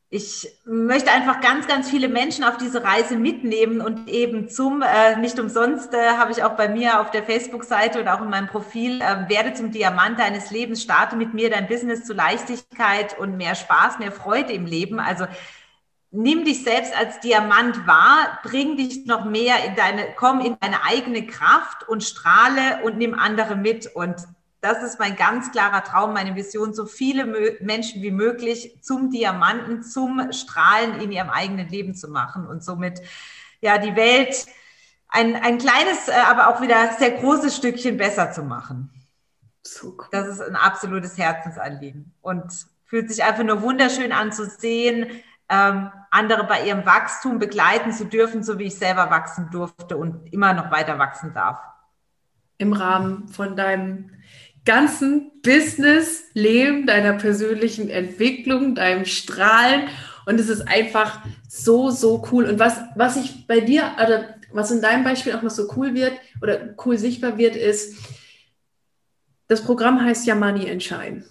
ich 0.08 0.48
möchte 0.64 1.10
einfach 1.10 1.40
ganz, 1.40 1.66
ganz 1.66 1.90
viele 1.90 2.08
Menschen 2.08 2.44
auf 2.44 2.56
diese 2.56 2.84
Reise 2.84 3.16
mitnehmen 3.16 3.80
und 3.80 4.08
eben 4.08 4.48
zum, 4.48 4.82
äh, 4.82 5.16
nicht 5.16 5.38
umsonst 5.40 5.92
äh, 5.94 6.10
habe 6.16 6.30
ich 6.30 6.44
auch 6.44 6.52
bei 6.52 6.68
mir 6.68 7.00
auf 7.00 7.10
der 7.10 7.24
Facebook-Seite 7.24 8.00
und 8.00 8.06
auch 8.06 8.22
in 8.22 8.30
meinem 8.30 8.46
Profil, 8.46 9.00
äh, 9.00 9.28
werde 9.28 9.54
zum 9.54 9.72
Diamant 9.72 10.20
deines 10.20 10.52
Lebens, 10.52 10.80
starte 10.80 11.16
mit 11.16 11.34
mir 11.34 11.50
dein 11.50 11.66
Business 11.66 12.04
zu 12.04 12.14
Leichtigkeit 12.14 13.18
und 13.18 13.36
mehr 13.36 13.56
Spaß, 13.56 13.98
mehr 13.98 14.12
Freude 14.12 14.52
im 14.52 14.64
Leben. 14.64 15.00
Also 15.00 15.26
nimm 16.12 16.44
dich 16.44 16.62
selbst 16.62 16.96
als 16.96 17.18
Diamant 17.18 17.84
wahr, 17.88 18.38
bring 18.44 18.76
dich 18.76 19.06
noch 19.06 19.24
mehr 19.24 19.64
in 19.64 19.74
deine, 19.74 20.06
komm 20.14 20.40
in 20.40 20.56
deine 20.60 20.84
eigene 20.84 21.26
Kraft 21.26 21.88
und 21.88 22.04
strahle 22.04 22.84
und 22.84 22.96
nimm 22.96 23.14
andere 23.14 23.56
mit 23.56 23.86
und 23.96 24.14
das 24.66 24.82
ist 24.82 24.98
mein 24.98 25.16
ganz 25.16 25.52
klarer 25.52 25.84
Traum, 25.84 26.12
meine 26.12 26.34
Vision, 26.34 26.74
so 26.74 26.86
viele 26.86 27.24
Menschen 27.60 28.02
wie 28.02 28.10
möglich 28.10 28.78
zum 28.82 29.10
Diamanten, 29.10 29.82
zum 29.82 30.32
Strahlen 30.32 31.00
in 31.00 31.12
ihrem 31.12 31.30
eigenen 31.30 31.68
Leben 31.68 31.94
zu 31.94 32.08
machen 32.08 32.46
und 32.46 32.64
somit 32.64 33.00
ja 33.60 33.78
die 33.78 33.96
Welt 33.96 34.46
ein, 35.08 35.36
ein 35.36 35.58
kleines, 35.58 36.08
äh, 36.08 36.12
aber 36.28 36.48
auch 36.48 36.60
wieder 36.60 36.92
sehr 36.98 37.12
großes 37.12 37.56
Stückchen 37.56 37.96
besser 37.96 38.32
zu 38.32 38.42
machen. 38.42 38.90
So 39.62 39.96
cool. 39.98 40.06
Das 40.10 40.28
ist 40.28 40.40
ein 40.40 40.56
absolutes 40.56 41.16
Herzensanliegen 41.16 42.12
und 42.20 42.52
fühlt 42.84 43.10
sich 43.10 43.24
einfach 43.24 43.44
nur 43.44 43.62
wunderschön 43.62 44.12
an 44.12 44.32
zu 44.32 44.46
sehen, 44.46 45.22
ähm, 45.48 45.90
andere 46.10 46.44
bei 46.44 46.66
ihrem 46.66 46.86
Wachstum 46.86 47.38
begleiten 47.38 47.92
zu 47.92 48.04
dürfen, 48.04 48.42
so 48.42 48.58
wie 48.58 48.64
ich 48.64 48.76
selber 48.76 49.10
wachsen 49.10 49.48
durfte 49.50 49.96
und 49.96 50.32
immer 50.32 50.54
noch 50.54 50.70
weiter 50.70 50.98
wachsen 50.98 51.34
darf. 51.34 51.60
Im 52.58 52.72
Rahmen 52.72 53.28
von 53.28 53.54
deinem 53.54 54.10
ganzen 54.66 55.30
Business-Leben, 55.42 56.86
deiner 56.86 57.14
persönlichen 57.14 57.88
Entwicklung, 57.88 58.74
deinem 58.74 59.06
Strahlen. 59.06 59.88
Und 60.26 60.38
es 60.38 60.48
ist 60.48 60.68
einfach 60.68 61.20
so, 61.48 61.90
so 61.90 62.22
cool. 62.30 62.44
Und 62.44 62.58
was, 62.58 62.78
was 62.96 63.16
ich 63.16 63.46
bei 63.46 63.60
dir, 63.60 63.92
oder 64.02 64.34
was 64.52 64.70
in 64.70 64.82
deinem 64.82 65.04
Beispiel 65.04 65.32
auch 65.34 65.42
noch 65.42 65.50
so 65.50 65.68
cool 65.76 65.94
wird 65.94 66.12
oder 66.42 66.74
cool 66.84 66.98
sichtbar 66.98 67.38
wird, 67.38 67.56
ist, 67.56 67.96
das 69.48 69.62
Programm 69.62 70.04
heißt 70.04 70.26
ja 70.26 70.34
Money 70.34 70.78
Shine. 70.80 71.24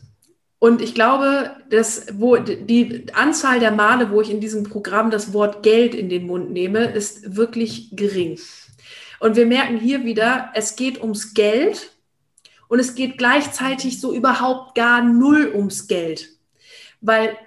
Und 0.60 0.82
ich 0.82 0.96
glaube, 0.96 1.52
dass 1.70 2.08
wo 2.14 2.38
die 2.38 3.08
Anzahl 3.14 3.60
der 3.60 3.72
Male, 3.72 4.10
wo 4.10 4.22
ich 4.22 4.32
in 4.32 4.40
diesem 4.40 4.64
Programm 4.64 5.12
das 5.12 5.34
Wort 5.34 5.62
Geld 5.62 5.94
in 5.94 6.08
den 6.10 6.26
Mund 6.26 6.52
nehme, 6.52 6.86
ist 6.86 7.36
wirklich 7.36 7.90
gering. 7.92 8.40
Und 9.20 9.36
wir 9.36 9.46
merken 9.46 9.78
hier 9.78 10.06
wieder, 10.06 10.52
es 10.54 10.76
geht 10.76 11.02
ums 11.02 11.34
Geld 11.34 11.92
und 12.68 12.80
es 12.80 12.96
geht 12.96 13.18
gleichzeitig 13.18 14.00
so 14.00 14.14
überhaupt 14.14 14.76
gar 14.76 15.04
null 15.04 15.52
ums 15.54 15.88
Geld. 15.88 16.30
Weil 17.02 17.38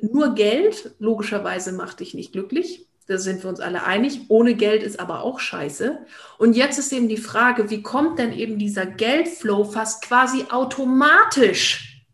nur 0.00 0.34
Geld 0.34 0.94
logischerweise 0.98 1.72
macht 1.72 2.00
dich 2.00 2.14
nicht 2.14 2.32
glücklich. 2.32 2.86
Da 3.06 3.18
sind 3.18 3.42
wir 3.42 3.50
uns 3.50 3.60
alle 3.60 3.84
einig. 3.84 4.20
Ohne 4.28 4.54
Geld 4.54 4.82
ist 4.82 5.00
aber 5.00 5.22
auch 5.22 5.40
scheiße. 5.40 5.98
Und 6.38 6.54
jetzt 6.54 6.78
ist 6.78 6.92
eben 6.92 7.08
die 7.08 7.16
Frage, 7.16 7.70
wie 7.70 7.82
kommt 7.82 8.18
denn 8.18 8.32
eben 8.32 8.58
dieser 8.58 8.86
Geldflow 8.86 9.64
fast 9.64 10.02
quasi 10.02 10.44
automatisch 10.50 12.04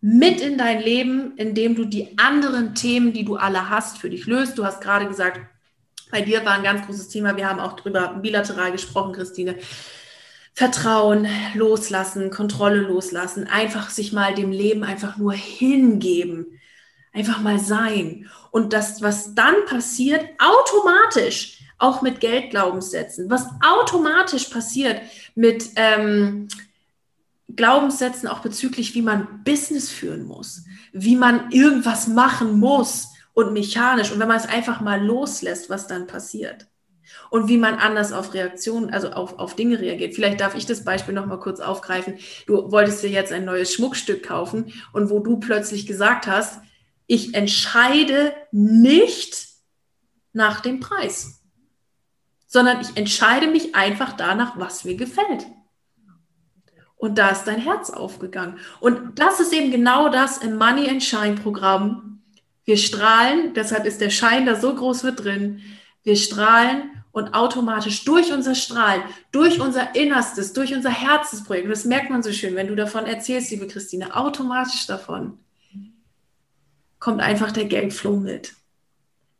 mit 0.00 0.40
in 0.40 0.56
dein 0.56 0.80
Leben, 0.80 1.36
indem 1.36 1.74
du 1.74 1.84
die 1.84 2.18
anderen 2.18 2.74
Themen, 2.74 3.12
die 3.12 3.24
du 3.24 3.36
alle 3.36 3.68
hast, 3.68 3.98
für 3.98 4.08
dich 4.08 4.26
löst. 4.26 4.56
Du 4.56 4.64
hast 4.64 4.80
gerade 4.80 5.06
gesagt, 5.06 5.40
bei 6.10 6.22
dir 6.22 6.44
war 6.44 6.54
ein 6.54 6.62
ganz 6.62 6.86
großes 6.86 7.08
Thema. 7.08 7.36
Wir 7.36 7.48
haben 7.48 7.60
auch 7.60 7.74
drüber 7.74 8.18
bilateral 8.22 8.72
gesprochen, 8.72 9.12
Christine. 9.12 9.56
Vertrauen, 10.52 11.26
loslassen, 11.54 12.30
Kontrolle 12.30 12.80
loslassen, 12.80 13.46
einfach 13.46 13.90
sich 13.90 14.12
mal 14.12 14.34
dem 14.34 14.50
Leben 14.50 14.84
einfach 14.84 15.16
nur 15.16 15.32
hingeben 15.32 16.60
Einfach 17.12 17.40
mal 17.40 17.58
sein. 17.58 18.28
Und 18.52 18.72
das, 18.72 19.02
was 19.02 19.34
dann 19.34 19.54
passiert, 19.66 20.24
automatisch, 20.38 21.58
auch 21.78 22.02
mit 22.02 22.20
Geldglaubenssätzen, 22.20 23.30
was 23.30 23.46
automatisch 23.64 24.44
passiert 24.44 25.00
mit 25.34 25.70
ähm, 25.76 26.46
Glaubenssätzen 27.48 28.28
auch 28.28 28.40
bezüglich, 28.40 28.94
wie 28.94 29.02
man 29.02 29.42
Business 29.44 29.90
führen 29.90 30.24
muss, 30.24 30.64
wie 30.92 31.16
man 31.16 31.50
irgendwas 31.50 32.06
machen 32.06 32.60
muss 32.60 33.08
und 33.32 33.52
mechanisch. 33.52 34.12
Und 34.12 34.20
wenn 34.20 34.28
man 34.28 34.36
es 34.36 34.48
einfach 34.48 34.80
mal 34.80 35.04
loslässt, 35.04 35.68
was 35.68 35.88
dann 35.88 36.06
passiert. 36.06 36.68
Und 37.30 37.48
wie 37.48 37.58
man 37.58 37.74
anders 37.76 38.12
auf 38.12 38.34
Reaktionen, 38.34 38.90
also 38.90 39.10
auf, 39.10 39.38
auf 39.38 39.54
Dinge 39.54 39.80
reagiert. 39.80 40.14
Vielleicht 40.14 40.40
darf 40.40 40.54
ich 40.54 40.66
das 40.66 40.84
Beispiel 40.84 41.14
noch 41.14 41.26
mal 41.26 41.38
kurz 41.38 41.60
aufgreifen. 41.60 42.18
Du 42.46 42.70
wolltest 42.72 43.02
dir 43.02 43.10
jetzt 43.10 43.32
ein 43.32 43.44
neues 43.44 43.72
Schmuckstück 43.72 44.26
kaufen 44.26 44.72
und 44.92 45.10
wo 45.10 45.20
du 45.20 45.38
plötzlich 45.38 45.86
gesagt 45.86 46.26
hast, 46.26 46.60
ich 47.06 47.34
entscheide 47.34 48.32
nicht 48.52 49.48
nach 50.32 50.60
dem 50.60 50.80
Preis, 50.80 51.42
sondern 52.46 52.80
ich 52.80 52.96
entscheide 52.96 53.48
mich 53.48 53.74
einfach 53.74 54.12
danach, 54.12 54.58
was 54.58 54.84
mir 54.84 54.96
gefällt. 54.96 55.46
Und 56.96 57.16
da 57.16 57.30
ist 57.30 57.44
dein 57.44 57.60
Herz 57.60 57.90
aufgegangen. 57.90 58.58
Und 58.78 59.18
das 59.18 59.40
ist 59.40 59.52
eben 59.52 59.70
genau 59.70 60.10
das 60.10 60.38
im 60.38 60.56
Money 60.56 60.88
and 60.88 61.02
Shine 61.02 61.34
Programm. 61.34 62.22
Wir 62.64 62.76
strahlen, 62.76 63.54
deshalb 63.54 63.86
ist 63.86 64.00
der 64.00 64.10
Schein 64.10 64.44
da 64.44 64.54
so 64.54 64.74
groß 64.74 65.04
mit 65.04 65.24
drin. 65.24 65.62
Wir 66.02 66.14
strahlen 66.14 66.89
und 67.12 67.34
automatisch 67.34 68.04
durch 68.04 68.32
unser 68.32 68.54
Strahlen, 68.54 69.02
durch 69.32 69.60
unser 69.60 69.94
Innerstes, 69.94 70.52
durch 70.52 70.74
unser 70.74 70.90
Herzensprojekt, 70.90 71.70
das 71.70 71.84
merkt 71.84 72.10
man 72.10 72.22
so 72.22 72.32
schön, 72.32 72.54
wenn 72.54 72.68
du 72.68 72.76
davon 72.76 73.06
erzählst, 73.06 73.50
liebe 73.50 73.66
Christine, 73.66 74.14
automatisch 74.16 74.86
davon 74.86 75.38
kommt 77.00 77.20
einfach 77.20 77.50
der 77.50 77.64
Geldflow 77.64 78.16
mit. 78.16 78.54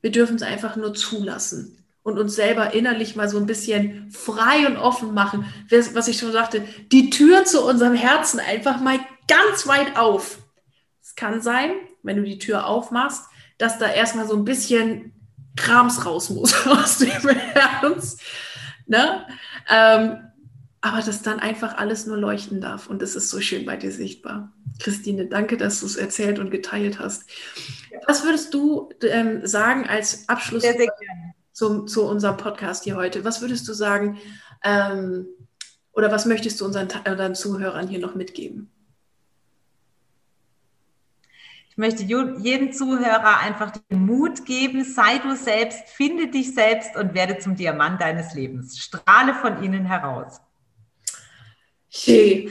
Wir 0.01 0.11
dürfen 0.11 0.37
es 0.37 0.43
einfach 0.43 0.77
nur 0.77 0.95
zulassen 0.95 1.77
und 2.03 2.19
uns 2.19 2.35
selber 2.35 2.73
innerlich 2.73 3.15
mal 3.17 3.29
so 3.29 3.39
ein 3.39 3.47
bisschen 3.47 4.11
frei 4.11 4.67
und 4.67 4.79
offen 4.79 5.13
machen. 5.13 5.45
Was 5.69 6.09
ich 6.09 6.19
schon 6.19 6.33
sagte, 6.33 6.65
die 6.91 7.11
Tür 7.11 7.45
zu 7.45 7.63
unserem 7.63 7.95
Herzen 7.95 8.41
einfach 8.41 8.81
mal 8.81 8.99
ganz 9.29 9.67
weit 9.67 9.97
auf. 9.97 10.39
Es 11.03 11.15
kann 11.15 11.43
sein, 11.43 11.73
wenn 12.03 12.17
du 12.17 12.23
die 12.23 12.39
Tür 12.39 12.67
aufmachst, 12.67 13.25
dass 13.59 13.79
da 13.79 13.91
erstmal 13.93 14.27
so 14.27 14.35
ein 14.35 14.47
bisschen 14.47 15.13
Krams 15.57 16.07
raus 16.07 16.31
muss 16.31 16.67
aus 16.67 16.99
dem 16.99 17.29
Herz. 17.29 18.17
Ne? 18.87 19.27
Ähm, 19.69 20.31
aber 20.81 21.03
dass 21.03 21.23
dann 21.23 21.41
einfach 21.41 21.77
alles 21.77 22.07
nur 22.07 22.17
leuchten 22.17 22.61
darf. 22.61 22.89
Und 22.89 23.03
das 23.03 23.15
ist 23.15 23.29
so 23.29 23.41
schön 23.41 23.67
bei 23.67 23.77
dir 23.77 23.93
sichtbar. 23.93 24.53
Christine, 24.79 25.27
danke, 25.27 25.57
dass 25.57 25.81
du 25.81 25.87
es 25.87 25.97
erzählt 25.97 26.39
und 26.39 26.51
geteilt 26.51 26.99
hast. 26.99 27.25
Was 28.07 28.25
würdest 28.25 28.55
du 28.55 28.89
ähm, 29.03 29.47
sagen 29.47 29.87
als 29.87 30.29
Abschluss 30.29 30.63
sehr, 30.63 30.77
sehr 30.77 30.91
zum, 31.53 31.87
zu 31.87 32.05
unserem 32.05 32.39
Podcast 32.39 32.85
hier 32.85 32.97
heute? 32.97 33.25
Was 33.25 33.43
würdest 33.43 33.69
du 33.69 33.75
sagen 33.75 34.19
ähm, 34.65 35.27
oder 35.93 36.11
was 36.11 36.25
möchtest 36.25 36.61
du 36.61 36.65
unseren, 36.65 36.89
unseren 37.07 37.35
Zuhörern 37.35 37.89
hier 37.89 37.99
noch 37.99 38.15
mitgeben? 38.15 38.71
Ich 41.69 41.70
möchte 41.81 42.05
jedem 42.05 42.73
Zuhörer 42.73 43.41
einfach 43.41 43.73
den 43.73 44.05
Mut 44.05 44.45
geben, 44.45 44.85
sei 44.85 45.19
du 45.19 45.35
selbst, 45.35 45.89
finde 45.89 46.29
dich 46.29 46.55
selbst 46.55 46.95
und 46.95 47.15
werde 47.15 47.39
zum 47.39 47.57
Diamant 47.57 48.01
deines 48.01 48.35
Lebens. 48.35 48.79
Strahle 48.79 49.35
von 49.35 49.63
innen 49.63 49.87
heraus. 49.87 50.41
Schön. 51.89 52.51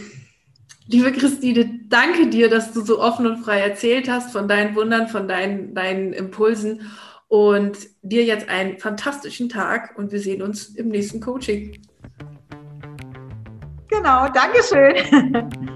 Liebe 0.87 1.11
Christine, 1.11 1.79
danke 1.87 2.27
dir, 2.27 2.49
dass 2.49 2.73
du 2.73 2.81
so 2.81 2.99
offen 2.99 3.27
und 3.27 3.43
frei 3.43 3.59
erzählt 3.59 4.09
hast 4.09 4.31
von 4.31 4.47
deinen 4.47 4.75
Wundern, 4.75 5.07
von 5.07 5.27
deinen, 5.27 5.75
deinen 5.75 6.11
Impulsen 6.11 6.89
und 7.27 7.77
dir 8.01 8.25
jetzt 8.25 8.49
einen 8.49 8.79
fantastischen 8.79 9.47
Tag 9.47 9.95
und 9.95 10.11
wir 10.11 10.19
sehen 10.19 10.41
uns 10.41 10.69
im 10.69 10.87
nächsten 10.87 11.21
Coaching. 11.21 11.79
Genau, 13.87 14.27
Dankeschön. 14.29 15.51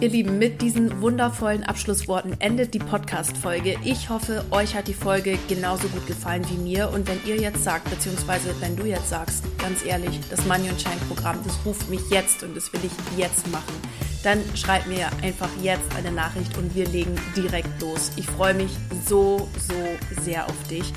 Ihr 0.00 0.08
Lieben, 0.08 0.38
mit 0.38 0.62
diesen 0.62 1.02
wundervollen 1.02 1.62
Abschlussworten 1.62 2.34
endet 2.40 2.72
die 2.72 2.78
Podcast-Folge. 2.78 3.76
Ich 3.84 4.08
hoffe, 4.08 4.46
euch 4.50 4.74
hat 4.74 4.88
die 4.88 4.94
Folge 4.94 5.38
genauso 5.46 5.88
gut 5.88 6.06
gefallen 6.06 6.42
wie 6.48 6.56
mir. 6.56 6.88
Und 6.88 7.06
wenn 7.06 7.20
ihr 7.26 7.36
jetzt 7.36 7.62
sagt, 7.62 7.90
beziehungsweise 7.90 8.54
wenn 8.60 8.76
du 8.76 8.86
jetzt 8.86 9.10
sagst, 9.10 9.44
ganz 9.58 9.84
ehrlich, 9.84 10.18
das 10.30 10.46
Money 10.46 10.70
und 10.70 10.80
Shine 10.80 10.96
Programm, 11.06 11.38
das 11.44 11.58
ruft 11.66 11.90
mich 11.90 12.00
jetzt 12.08 12.42
und 12.42 12.56
das 12.56 12.72
will 12.72 12.80
ich 12.82 13.18
jetzt 13.18 13.46
machen, 13.52 13.74
dann 14.22 14.38
schreibt 14.54 14.86
mir 14.86 15.06
einfach 15.22 15.50
jetzt 15.62 15.94
eine 15.94 16.12
Nachricht 16.12 16.56
und 16.56 16.74
wir 16.74 16.88
legen 16.88 17.14
direkt 17.36 17.82
los. 17.82 18.10
Ich 18.16 18.24
freue 18.24 18.54
mich 18.54 18.70
so, 19.06 19.50
so 19.68 20.22
sehr 20.22 20.46
auf 20.46 20.62
dich. 20.70 20.94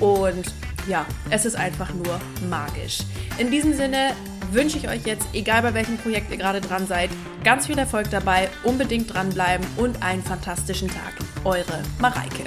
Und 0.00 0.46
ja, 0.86 1.06
es 1.30 1.44
ist 1.44 1.56
einfach 1.56 1.92
nur 1.92 2.20
magisch. 2.48 3.00
In 3.38 3.50
diesem 3.50 3.74
Sinne, 3.74 4.12
wünsche 4.52 4.78
ich 4.78 4.88
euch 4.88 5.04
jetzt, 5.04 5.26
egal 5.32 5.62
bei 5.62 5.74
welchem 5.74 5.98
Projekt 5.98 6.30
ihr 6.30 6.36
gerade 6.36 6.60
dran 6.60 6.86
seid, 6.86 7.10
ganz 7.44 7.66
viel 7.66 7.78
Erfolg 7.78 8.10
dabei, 8.10 8.48
unbedingt 8.64 9.12
dranbleiben 9.12 9.66
und 9.76 10.02
einen 10.02 10.22
fantastischen 10.22 10.88
Tag. 10.88 11.14
Eure 11.44 11.82
Mareike. 11.98 12.44